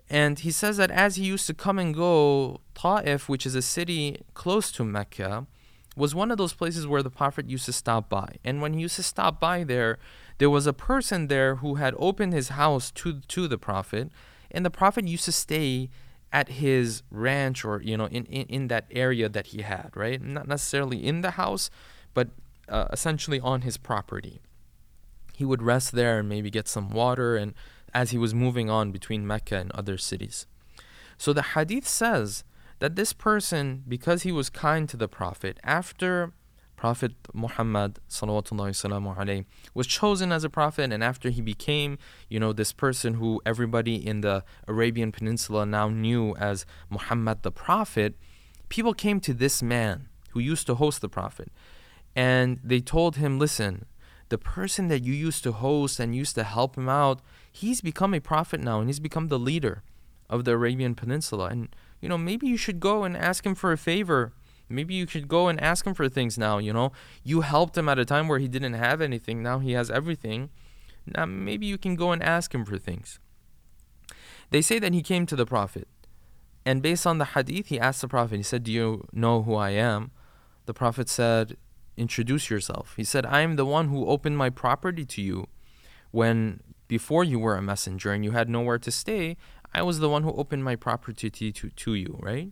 And 0.09 0.37
he 0.39 0.51
says 0.51 0.77
that 0.77 0.91
as 0.91 1.15
he 1.15 1.25
used 1.25 1.47
to 1.47 1.53
come 1.53 1.79
and 1.79 1.93
go 1.93 2.61
Ta'if 2.73 3.27
which 3.27 3.45
is 3.45 3.55
a 3.55 3.61
city 3.61 4.21
close 4.33 4.71
to 4.73 4.83
Mecca 4.83 5.47
was 5.95 6.13
one 6.13 6.29
of 6.29 6.37
those 6.37 6.53
places 6.53 6.85
where 6.85 7.01
the 7.01 7.09
prophet 7.09 7.49
used 7.49 7.65
to 7.65 7.73
stop 7.73 8.09
by. 8.09 8.35
And 8.43 8.61
when 8.61 8.73
he 8.73 8.81
used 8.81 8.97
to 8.97 9.03
stop 9.03 9.39
by 9.39 9.63
there 9.63 9.97
there 10.37 10.49
was 10.49 10.67
a 10.67 10.73
person 10.73 11.27
there 11.27 11.55
who 11.55 11.75
had 11.75 11.95
opened 11.97 12.33
his 12.33 12.49
house 12.49 12.91
to 12.91 13.21
to 13.21 13.47
the 13.47 13.57
prophet 13.57 14.09
and 14.51 14.65
the 14.65 14.71
prophet 14.71 15.07
used 15.07 15.25
to 15.25 15.31
stay 15.31 15.89
at 16.31 16.49
his 16.49 17.01
ranch 17.09 17.63
or 17.63 17.81
you 17.81 17.97
know 17.97 18.07
in, 18.07 18.25
in, 18.25 18.45
in 18.47 18.67
that 18.67 18.85
area 18.91 19.27
that 19.27 19.47
he 19.47 19.61
had 19.61 19.91
right? 19.95 20.21
Not 20.21 20.47
necessarily 20.47 21.05
in 21.05 21.21
the 21.21 21.31
house 21.31 21.69
but 22.13 22.29
uh, 22.69 22.87
essentially 22.91 23.39
on 23.39 23.61
his 23.61 23.77
property. 23.77 24.41
He 25.33 25.45
would 25.45 25.61
rest 25.61 25.91
there 25.91 26.19
and 26.19 26.29
maybe 26.29 26.49
get 26.49 26.67
some 26.67 26.89
water 26.89 27.35
and 27.35 27.53
as 27.93 28.11
he 28.11 28.17
was 28.17 28.33
moving 28.33 28.69
on 28.69 28.91
between 28.91 29.25
Mecca 29.25 29.55
and 29.55 29.71
other 29.71 29.97
cities. 29.97 30.47
So 31.17 31.31
the 31.31 31.41
hadith 31.41 31.87
says 31.87 32.43
that 32.79 32.95
this 32.95 33.13
person, 33.13 33.83
because 33.87 34.23
he 34.23 34.31
was 34.31 34.49
kind 34.49 34.87
to 34.89 34.97
the 34.97 35.07
Prophet, 35.07 35.59
after 35.63 36.33
Prophet 36.75 37.13
Muhammad 37.33 37.99
alayhi, 38.09 39.45
was 39.73 39.87
chosen 39.87 40.31
as 40.33 40.43
a 40.43 40.49
prophet, 40.49 40.91
and 40.91 41.03
after 41.03 41.29
he 41.29 41.41
became, 41.41 41.97
you 42.29 42.39
know, 42.39 42.51
this 42.51 42.73
person 42.73 43.15
who 43.15 43.41
everybody 43.45 43.95
in 43.95 44.21
the 44.21 44.43
Arabian 44.67 45.11
Peninsula 45.11 45.65
now 45.65 45.87
knew 45.89 46.35
as 46.35 46.65
Muhammad 46.89 47.43
the 47.43 47.51
Prophet, 47.51 48.15
people 48.67 48.93
came 48.93 49.19
to 49.21 49.33
this 49.33 49.63
man 49.63 50.09
who 50.31 50.39
used 50.41 50.67
to 50.67 50.75
host 50.75 50.99
the 50.99 51.09
Prophet 51.09 51.49
and 52.15 52.59
they 52.63 52.79
told 52.79 53.17
him, 53.17 53.37
listen, 53.37 53.85
the 54.29 54.37
person 54.37 54.87
that 54.87 55.03
you 55.03 55.13
used 55.13 55.43
to 55.43 55.51
host 55.51 55.99
and 55.99 56.15
used 56.15 56.35
to 56.35 56.43
help 56.43 56.77
him 56.77 56.89
out, 56.89 57.21
he's 57.51 57.81
become 57.81 58.13
a 58.13 58.19
prophet 58.19 58.59
now 58.59 58.79
and 58.79 58.89
he's 58.89 58.99
become 58.99 59.27
the 59.27 59.39
leader 59.39 59.83
of 60.29 60.45
the 60.45 60.51
Arabian 60.51 60.95
Peninsula. 60.95 61.47
And, 61.47 61.69
you 62.01 62.09
know, 62.09 62.17
maybe 62.17 62.47
you 62.47 62.57
should 62.57 62.79
go 62.79 63.03
and 63.03 63.15
ask 63.15 63.45
him 63.45 63.53
for 63.53 63.71
a 63.71 63.77
favor. 63.77 64.33
Maybe 64.67 64.95
you 64.95 65.05
should 65.05 65.27
go 65.27 65.47
and 65.47 65.61
ask 65.61 65.85
him 65.85 65.93
for 65.93 66.09
things 66.09 66.37
now, 66.37 66.57
you 66.57 66.73
know. 66.73 66.91
You 67.23 67.41
helped 67.41 67.77
him 67.77 67.87
at 67.87 67.99
a 67.99 68.05
time 68.05 68.27
where 68.27 68.39
he 68.39 68.47
didn't 68.47 68.73
have 68.73 69.01
anything. 69.01 69.43
Now 69.43 69.59
he 69.59 69.73
has 69.73 69.91
everything. 69.91 70.49
Now 71.05 71.25
maybe 71.25 71.67
you 71.67 71.77
can 71.77 71.95
go 71.95 72.11
and 72.11 72.23
ask 72.23 72.55
him 72.55 72.65
for 72.65 72.79
things. 72.79 73.19
They 74.49 74.61
say 74.61 74.79
that 74.79 74.93
he 74.93 75.03
came 75.03 75.25
to 75.27 75.35
the 75.35 75.45
Prophet. 75.45 75.87
And 76.65 76.81
based 76.81 77.05
on 77.05 77.19
the 77.19 77.25
hadith, 77.25 77.67
he 77.67 77.79
asked 77.79 78.01
the 78.01 78.07
Prophet, 78.07 78.37
he 78.37 78.43
said, 78.43 78.63
Do 78.63 78.71
you 78.71 79.07
know 79.13 79.43
who 79.43 79.53
I 79.53 79.71
am? 79.71 80.11
The 80.65 80.73
Prophet 80.73 81.09
said, 81.09 81.57
introduce 81.97 82.49
yourself. 82.49 82.93
He 82.97 83.03
said, 83.03 83.25
I 83.25 83.41
am 83.41 83.55
the 83.55 83.65
one 83.65 83.89
who 83.89 84.07
opened 84.07 84.37
my 84.37 84.49
property 84.49 85.05
to 85.05 85.21
you 85.21 85.47
when 86.11 86.61
before 86.87 87.23
you 87.23 87.39
were 87.39 87.55
a 87.55 87.61
messenger 87.61 88.11
and 88.11 88.23
you 88.23 88.31
had 88.31 88.49
nowhere 88.49 88.77
to 88.79 88.91
stay. 88.91 89.37
I 89.73 89.81
was 89.81 89.99
the 89.99 90.09
one 90.09 90.23
who 90.23 90.31
opened 90.33 90.63
my 90.63 90.75
property 90.75 91.29
to, 91.29 91.51
to, 91.51 91.69
to 91.69 91.93
you, 91.93 92.17
right? 92.21 92.51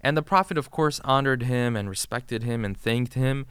And 0.00 0.16
the 0.16 0.22
Prophet, 0.22 0.56
of 0.56 0.70
course, 0.70 1.00
honored 1.04 1.42
him 1.42 1.76
and 1.76 1.88
respected 1.88 2.42
him 2.42 2.64
and 2.64 2.76
thanked 2.76 3.14
him. 3.14 3.46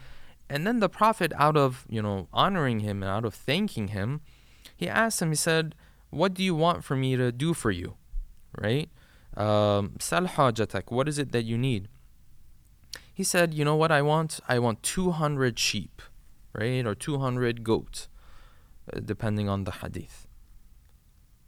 And 0.49 0.65
then 0.65 0.79
the 0.79 0.89
Prophet, 0.89 1.33
out 1.35 1.57
of, 1.57 1.85
you 1.89 2.01
know, 2.01 2.27
honoring 2.31 2.79
him 2.79 3.03
and 3.03 3.11
out 3.11 3.25
of 3.25 3.33
thanking 3.33 3.89
him, 3.89 4.21
he 4.75 4.87
asked 4.87 5.21
him, 5.21 5.29
he 5.29 5.35
said, 5.35 5.75
What 6.09 6.33
do 6.33 6.43
you 6.43 6.55
want 6.55 6.83
for 6.83 6.95
me 6.95 7.15
to 7.17 7.31
do 7.31 7.53
for 7.53 7.71
you? 7.71 7.95
Right? 8.57 8.89
Um, 9.35 9.97
what 10.87 11.07
is 11.09 11.19
it 11.19 11.31
that 11.31 11.43
you 11.43 11.57
need? 11.57 11.87
he 13.18 13.24
said, 13.24 13.54
"You 13.54 13.64
know 13.64 13.76
what 13.76 13.92
I 13.92 14.02
want? 14.02 14.40
I 14.48 14.58
want 14.58 14.82
200 14.82 15.58
sheep, 15.58 16.02
right, 16.52 16.86
or 16.86 16.94
200 16.94 17.64
goats, 17.64 18.08
uh, 18.92 19.00
depending 19.04 19.48
on 19.48 19.64
the 19.64 19.72
hadith. 19.72 20.26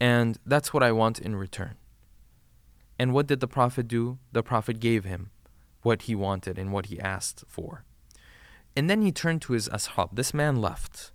And 0.01 0.39
that's 0.47 0.73
what 0.73 0.83
I 0.83 0.93
want 0.93 1.19
in 1.19 1.37
return." 1.37 1.77
And 2.99 3.13
what 3.13 3.27
did 3.27 3.41
the 3.41 3.49
prophet 3.49 3.89
do? 3.89 4.19
The 4.33 4.43
prophet 4.43 4.81
gave 4.81 5.05
him 5.05 5.31
what 5.83 6.03
he 6.03 6.15
wanted 6.15 6.59
and 6.59 6.73
what 6.73 6.87
he 6.87 6.99
asked 6.99 7.45
for. 7.47 7.85
And 8.75 8.91
then 8.91 9.03
he 9.03 9.13
turned 9.13 9.43
to 9.43 9.53
his 9.53 9.69
ashab. 9.69 10.11
This 10.13 10.35
man 10.35 10.57
left. 10.61 11.13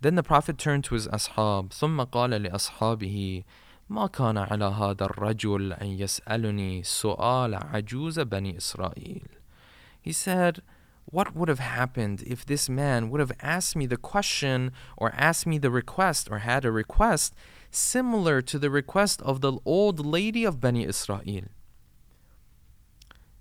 Then 0.00 0.14
the 0.16 0.22
prophet 0.22 0.58
turned 0.58 0.84
to 0.84 0.94
his 0.94 1.08
ashab. 1.08 1.72
ثم 1.72 2.00
قال 2.04 2.30
لأصحابه 2.30 3.44
ما 3.88 4.06
كان 4.08 4.38
على 4.38 4.64
هذا 4.64 5.04
الرجل 5.04 5.72
أن 5.72 5.86
يسألني 5.86 6.82
سؤال 6.82 7.54
عجوز 7.54 8.20
بني 8.20 8.56
إسرائيل 8.56 9.28
he 10.07 10.13
said, 10.13 10.61
What 11.03 11.35
would 11.35 11.49
have 11.49 11.59
happened 11.59 12.23
if 12.25 12.45
this 12.45 12.69
man 12.69 13.09
would 13.09 13.19
have 13.19 13.33
asked 13.41 13.75
me 13.75 13.85
the 13.85 13.97
question 13.97 14.71
or 14.95 15.11
asked 15.13 15.45
me 15.45 15.57
the 15.57 15.69
request 15.69 16.29
or 16.31 16.37
had 16.39 16.63
a 16.63 16.71
request 16.71 17.35
similar 17.71 18.41
to 18.43 18.57
the 18.57 18.69
request 18.69 19.21
of 19.23 19.41
the 19.41 19.59
old 19.65 20.05
lady 20.05 20.45
of 20.45 20.61
Bani 20.61 20.85
Israel? 20.85 21.49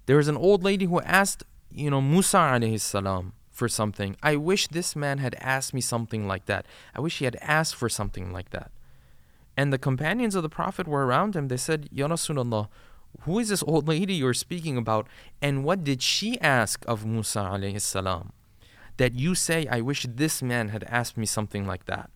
There 0.07 0.17
was 0.17 0.27
an 0.27 0.37
old 0.37 0.65
lady 0.65 0.87
who 0.87 1.01
asked, 1.03 1.45
you 1.71 1.89
know, 1.89 2.01
Musa 2.01 2.39
alayhi 2.39 2.81
salam 2.81 3.33
for 3.53 3.69
something. 3.69 4.17
I 4.21 4.35
wish 4.35 4.67
this 4.67 4.97
man 4.97 5.19
had 5.19 5.37
asked 5.39 5.73
me 5.73 5.81
something 5.81 6.27
like 6.27 6.47
that. 6.47 6.67
I 6.97 7.01
wish 7.01 7.21
he 7.21 7.27
had 7.27 7.39
asked 7.41 7.77
for 7.77 7.89
something 7.89 8.33
like 8.33 8.51
that. 8.51 8.73
And 9.57 9.73
the 9.73 9.79
companions 9.79 10.35
of 10.35 10.43
the 10.43 10.49
Prophet 10.49 10.89
were 10.89 11.07
around 11.07 11.37
him. 11.37 11.47
They 11.47 11.59
said, 11.59 11.89
Ya 11.93 12.09
Rasulullah, 12.09 12.67
who 13.23 13.39
is 13.39 13.49
this 13.49 13.63
old 13.63 13.89
lady 13.89 14.15
you're 14.15 14.35
speaking 14.35 14.77
about? 14.77 15.09
And 15.41 15.65
what 15.65 15.85
did 15.85 16.03
she 16.03 16.41
ask 16.41 16.85
of 16.87 17.05
Musa 17.05 17.41
alayhi 17.41 17.81
salam? 17.81 18.33
That 18.97 19.15
you 19.15 19.35
say, 19.35 19.67
I 19.71 19.81
wish 19.81 20.07
this 20.09 20.43
man 20.43 20.69
had 20.69 20.85
asked 20.85 21.17
me 21.17 21.27
something 21.27 21.67
like 21.67 21.87
that. 21.87 22.11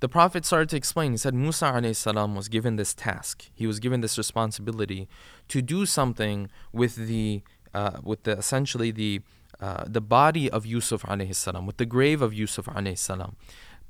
The 0.00 0.08
Prophet 0.08 0.44
started 0.44 0.68
to 0.70 0.76
explain. 0.76 1.12
He 1.12 1.16
said 1.16 1.34
Musa 1.34 1.66
alayhi 1.66 1.94
salam 1.94 2.34
was 2.34 2.48
given 2.48 2.76
this 2.76 2.92
task. 2.92 3.48
He 3.54 3.68
was 3.68 3.78
given 3.78 4.00
this 4.00 4.18
responsibility 4.18 5.06
to 5.46 5.62
do 5.62 5.86
something 5.86 6.50
with 6.72 6.96
the 6.96 7.42
uh, 7.72 7.98
with 8.02 8.24
the 8.24 8.32
essentially 8.32 8.90
the 8.90 9.20
uh, 9.60 9.84
the 9.86 10.00
body 10.00 10.50
of 10.50 10.66
Yusuf 10.66 11.04
alayhi 11.04 11.34
salam, 11.36 11.66
with 11.66 11.76
the 11.76 11.86
grave 11.86 12.20
of 12.20 12.34
Yusuf 12.34 12.66
alayhi 12.66 12.98
salam. 12.98 13.36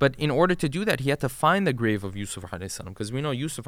But 0.03 0.15
in 0.17 0.29
order 0.29 0.53
to 0.53 0.67
do 0.67 0.83
that, 0.83 0.99
he 0.99 1.11
had 1.11 1.21
to 1.21 1.29
find 1.29 1.65
the 1.65 1.71
grave 1.71 2.03
of 2.03 2.13
Yusuf 2.13 2.43
because 2.51 3.13
we 3.13 3.21
know 3.21 3.31
Yusuf 3.31 3.65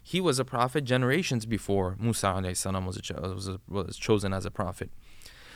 he 0.00 0.20
was 0.20 0.38
a 0.38 0.44
prophet 0.44 0.84
generations 0.84 1.44
before 1.44 1.96
Musa 1.98 2.40
was, 2.40 3.10
was, 3.20 3.58
was 3.68 3.96
chosen 3.96 4.32
as 4.32 4.46
a 4.46 4.52
prophet. 4.52 4.92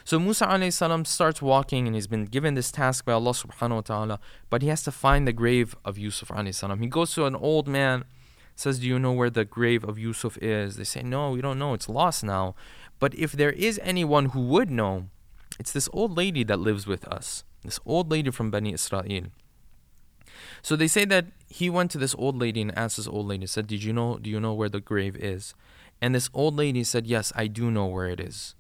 So 0.05 0.19
Musa 0.19 1.05
starts 1.05 1.41
walking 1.41 1.87
and 1.87 1.95
he's 1.95 2.09
been 2.09 2.25
given 2.25 2.55
this 2.55 2.73
task 2.73 3.05
by 3.05 3.13
Allah 3.13 3.35
subhanahu 3.35 3.77
wa 3.77 3.81
ta'ala, 3.83 4.21
but 4.51 4.63
he 4.63 4.69
has 4.69 4.83
to 4.83 4.91
find 4.91 5.29
the 5.29 5.33
grave 5.33 5.77
of 5.85 5.97
Yusuf. 5.97 6.29
He 6.81 6.87
goes 6.89 7.15
to 7.15 7.27
an 7.27 7.37
old 7.37 7.69
man, 7.69 8.05
says, 8.57 8.81
Do 8.81 8.89
you 8.89 8.99
know 8.99 9.13
where 9.13 9.31
the 9.31 9.45
grave 9.45 9.85
of 9.85 9.97
Yusuf 9.97 10.37
is? 10.39 10.75
They 10.75 10.83
say, 10.83 11.05
No, 11.05 11.31
we 11.31 11.41
don't 11.41 11.61
know, 11.61 11.73
it's 11.73 11.89
lost 11.89 12.25
now. 12.25 12.57
But 12.99 13.15
if 13.15 13.31
there 13.31 13.53
is 13.53 13.79
anyone 13.85 14.31
who 14.31 14.41
would 14.41 14.73
know, 14.73 15.07
it's 15.61 15.71
this 15.71 15.89
old 15.93 16.17
lady 16.17 16.43
that 16.43 16.59
lives 16.59 16.85
with 16.85 17.07
us, 17.07 17.45
this 17.63 17.79
old 17.87 18.11
lady 18.11 18.33
from 18.33 18.51
Bani 18.51 18.73
Israel. 18.73 19.31
So 20.65 20.77
they 20.77 20.89
say 20.89 21.05
that 21.05 21.27
he 21.47 21.69
went 21.69 21.91
to 21.91 21.99
this 21.99 22.15
old 22.15 22.39
lady 22.41 22.63
and 22.63 22.77
asked 22.77 22.97
this 22.97 23.07
old 23.07 23.27
lady, 23.27 23.47
said, 23.47 23.67
Did 23.67 23.85
you 23.85 23.93
know 23.93 24.17
do 24.17 24.31
you 24.31 24.41
know 24.41 24.55
where 24.55 24.71
the 24.71 24.81
grave 24.81 25.15
is? 25.15 25.55
And 26.01 26.15
this 26.15 26.31
old 26.33 26.57
lady 26.57 26.85
said, 26.85 27.07
Yes, 27.07 27.35
I 27.37 27.49
do 27.49 27.71
know 27.71 27.85
where 27.85 28.07
it 28.09 28.19
is. 28.19 28.55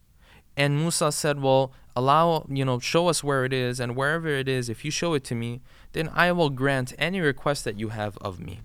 And 0.54 0.76
Musa 0.76 1.10
said, 1.10 1.40
Well, 1.40 1.72
allow, 1.96 2.44
you 2.50 2.62
know, 2.62 2.78
show 2.78 3.08
us 3.08 3.24
where 3.24 3.46
it 3.46 3.54
is, 3.54 3.80
and 3.80 3.96
wherever 3.96 4.28
it 4.28 4.50
is, 4.50 4.68
if 4.68 4.84
you 4.84 4.90
show 4.90 5.14
it 5.14 5.24
to 5.24 5.34
me, 5.34 5.62
then 5.92 6.10
I 6.12 6.30
will 6.32 6.50
grant 6.50 6.92
any 6.98 7.20
request 7.20 7.64
that 7.64 7.78
you 7.78 7.88
have 7.88 8.18
of 8.18 8.38
me. 8.38 8.60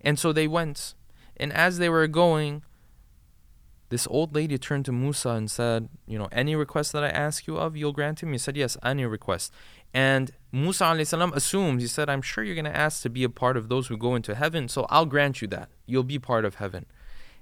And 0.00 0.16
so 0.16 0.32
they 0.32 0.46
went. 0.46 0.94
And 1.36 1.52
as 1.52 1.78
they 1.78 1.88
were 1.88 2.06
going, 2.06 2.62
this 3.90 4.06
old 4.08 4.34
lady 4.34 4.56
turned 4.56 4.84
to 4.86 4.92
Musa 4.92 5.30
and 5.30 5.50
said, 5.50 5.88
You 6.06 6.18
know, 6.18 6.28
any 6.32 6.54
request 6.56 6.92
that 6.92 7.04
I 7.04 7.08
ask 7.08 7.46
you 7.46 7.58
of, 7.58 7.76
you'll 7.76 7.92
grant 7.92 8.22
him? 8.22 8.32
He 8.32 8.38
said, 8.38 8.56
Yes, 8.56 8.76
any 8.82 9.04
request. 9.04 9.52
And 9.92 10.30
Musa 10.52 11.04
salam 11.04 11.32
assumed, 11.32 11.80
he 11.80 11.88
said, 11.88 12.08
I'm 12.08 12.22
sure 12.22 12.44
you're 12.44 12.54
going 12.54 12.64
to 12.64 12.76
ask 12.76 13.02
to 13.02 13.10
be 13.10 13.24
a 13.24 13.28
part 13.28 13.56
of 13.56 13.68
those 13.68 13.88
who 13.88 13.96
go 13.96 14.14
into 14.14 14.36
heaven, 14.36 14.68
so 14.68 14.86
I'll 14.88 15.06
grant 15.06 15.42
you 15.42 15.48
that. 15.48 15.68
You'll 15.86 16.04
be 16.04 16.20
part 16.20 16.44
of 16.44 16.56
heaven. 16.56 16.86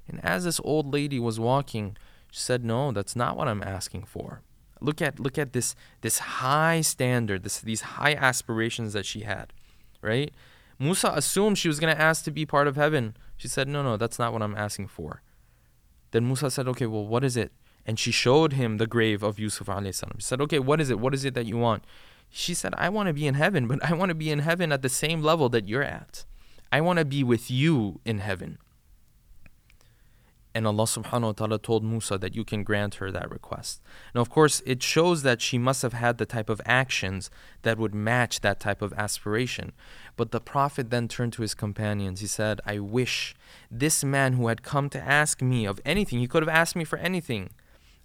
And 0.08 0.24
as 0.24 0.44
this 0.44 0.58
old 0.64 0.92
lady 0.92 1.20
was 1.20 1.38
walking, 1.38 1.96
she 2.32 2.40
said, 2.40 2.64
No, 2.64 2.92
that's 2.92 3.14
not 3.14 3.36
what 3.36 3.46
I'm 3.46 3.62
asking 3.62 4.04
for. 4.04 4.40
Look 4.80 5.02
at 5.02 5.20
look 5.20 5.36
at 5.36 5.52
this 5.52 5.74
this 6.00 6.18
high 6.18 6.80
standard, 6.80 7.42
this 7.42 7.60
these 7.60 7.82
high 7.82 8.14
aspirations 8.14 8.94
that 8.94 9.04
she 9.04 9.20
had, 9.20 9.52
right? 10.00 10.32
Musa 10.78 11.12
assumed 11.14 11.58
she 11.58 11.68
was 11.68 11.80
going 11.80 11.94
to 11.94 12.00
ask 12.00 12.24
to 12.24 12.30
be 12.30 12.46
part 12.46 12.68
of 12.68 12.76
heaven. 12.76 13.16
She 13.36 13.48
said, 13.48 13.68
No, 13.68 13.82
no, 13.82 13.98
that's 13.98 14.18
not 14.18 14.32
what 14.32 14.42
I'm 14.42 14.54
asking 14.56 14.88
for. 14.88 15.20
Then 16.10 16.26
Musa 16.26 16.50
said, 16.50 16.68
Okay, 16.68 16.86
well, 16.86 17.06
what 17.06 17.24
is 17.24 17.36
it? 17.36 17.52
And 17.84 17.98
she 17.98 18.10
showed 18.10 18.52
him 18.52 18.76
the 18.76 18.86
grave 18.86 19.22
of 19.22 19.38
Yusuf. 19.38 19.68
She 19.84 19.92
said, 20.18 20.40
Okay, 20.40 20.58
what 20.58 20.80
is 20.80 20.90
it? 20.90 20.98
What 20.98 21.14
is 21.14 21.24
it 21.24 21.34
that 21.34 21.46
you 21.46 21.56
want? 21.56 21.84
She 22.30 22.54
said, 22.54 22.74
I 22.76 22.88
want 22.88 23.06
to 23.06 23.14
be 23.14 23.26
in 23.26 23.34
heaven, 23.34 23.66
but 23.66 23.82
I 23.82 23.94
want 23.94 24.10
to 24.10 24.14
be 24.14 24.30
in 24.30 24.40
heaven 24.40 24.72
at 24.72 24.82
the 24.82 24.88
same 24.88 25.22
level 25.22 25.48
that 25.48 25.68
you're 25.68 25.82
at. 25.82 26.24
I 26.70 26.80
want 26.80 26.98
to 26.98 27.04
be 27.04 27.24
with 27.24 27.50
you 27.50 28.00
in 28.04 28.18
heaven. 28.18 28.58
And 30.54 30.66
Allah 30.66 30.84
subhanahu 30.84 31.22
wa 31.22 31.32
ta'ala 31.32 31.58
told 31.58 31.84
Musa 31.84 32.18
that 32.18 32.34
you 32.34 32.44
can 32.44 32.64
grant 32.64 32.96
her 32.96 33.12
that 33.12 33.30
request. 33.30 33.80
Now, 34.14 34.22
of 34.22 34.30
course, 34.30 34.62
it 34.64 34.82
shows 34.82 35.22
that 35.22 35.42
she 35.42 35.58
must 35.58 35.82
have 35.82 35.92
had 35.92 36.18
the 36.18 36.26
type 36.26 36.48
of 36.48 36.60
actions 36.64 37.30
that 37.62 37.78
would 37.78 37.94
match 37.94 38.40
that 38.40 38.58
type 38.58 38.80
of 38.80 38.92
aspiration. 38.94 39.72
But 40.16 40.32
the 40.32 40.40
Prophet 40.40 40.90
then 40.90 41.06
turned 41.06 41.34
to 41.34 41.42
his 41.42 41.54
companions. 41.54 42.20
He 42.20 42.26
said, 42.26 42.60
I 42.66 42.78
wish 42.78 43.36
this 43.70 44.02
man 44.02 44.32
who 44.32 44.48
had 44.48 44.62
come 44.62 44.88
to 44.90 45.00
ask 45.00 45.42
me 45.42 45.66
of 45.66 45.80
anything, 45.84 46.18
he 46.18 46.26
could 46.26 46.42
have 46.42 46.48
asked 46.48 46.74
me 46.74 46.84
for 46.84 46.98
anything. 46.98 47.50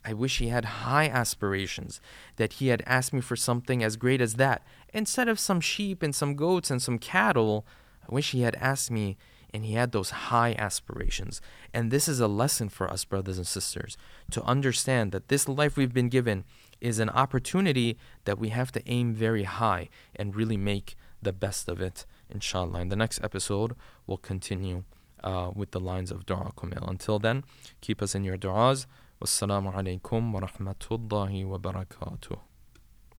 I 0.05 0.13
wish 0.13 0.39
he 0.39 0.49
had 0.49 0.65
high 0.65 1.07
aspirations, 1.07 2.01
that 2.35 2.53
he 2.53 2.67
had 2.67 2.83
asked 2.85 3.13
me 3.13 3.21
for 3.21 3.37
something 3.37 3.81
as 3.81 3.95
great 3.95 4.19
as 4.19 4.33
that. 4.35 4.63
Instead 4.93 5.29
of 5.29 5.39
some 5.39 5.61
sheep 5.61 6.03
and 6.03 6.13
some 6.13 6.35
goats 6.35 6.69
and 6.69 6.81
some 6.81 6.99
cattle, 6.99 7.65
I 8.07 8.13
wish 8.13 8.31
he 8.31 8.41
had 8.41 8.55
asked 8.55 8.91
me 8.91 9.17
and 9.53 9.63
he 9.65 9.73
had 9.73 9.91
those 9.91 10.09
high 10.09 10.55
aspirations. 10.57 11.39
And 11.73 11.91
this 11.91 12.07
is 12.07 12.19
a 12.19 12.27
lesson 12.27 12.69
for 12.69 12.89
us, 12.89 13.05
brothers 13.05 13.37
and 13.37 13.45
sisters, 13.45 13.97
to 14.31 14.43
understand 14.43 15.11
that 15.11 15.27
this 15.27 15.47
life 15.47 15.77
we've 15.77 15.93
been 15.93 16.09
given 16.09 16.43
is 16.81 16.99
an 16.99 17.09
opportunity 17.09 17.97
that 18.25 18.39
we 18.39 18.49
have 18.49 18.71
to 18.73 18.81
aim 18.89 19.13
very 19.13 19.43
high 19.43 19.89
and 20.15 20.35
really 20.35 20.57
make 20.57 20.95
the 21.21 21.31
best 21.31 21.69
of 21.69 21.79
it, 21.79 22.05
inshallah. 22.29 22.81
In 22.81 22.89
the 22.89 22.95
next 22.95 23.23
episode, 23.23 23.75
we'll 24.05 24.17
continue 24.17 24.83
uh, 25.23 25.51
with 25.55 25.71
the 25.71 25.79
lines 25.79 26.11
of 26.11 26.25
Dua 26.25 26.51
Kumail. 26.57 26.89
Until 26.89 27.19
then, 27.19 27.43
keep 27.79 28.01
us 28.01 28.15
in 28.15 28.23
your 28.23 28.37
du'as. 28.37 28.85
Wassalamu 29.21 29.73
alaikum 29.73 30.33
wa 30.33 30.41
rahmatullahi 30.41 31.45
wa 31.45 31.57
barakatuh. 31.57 32.52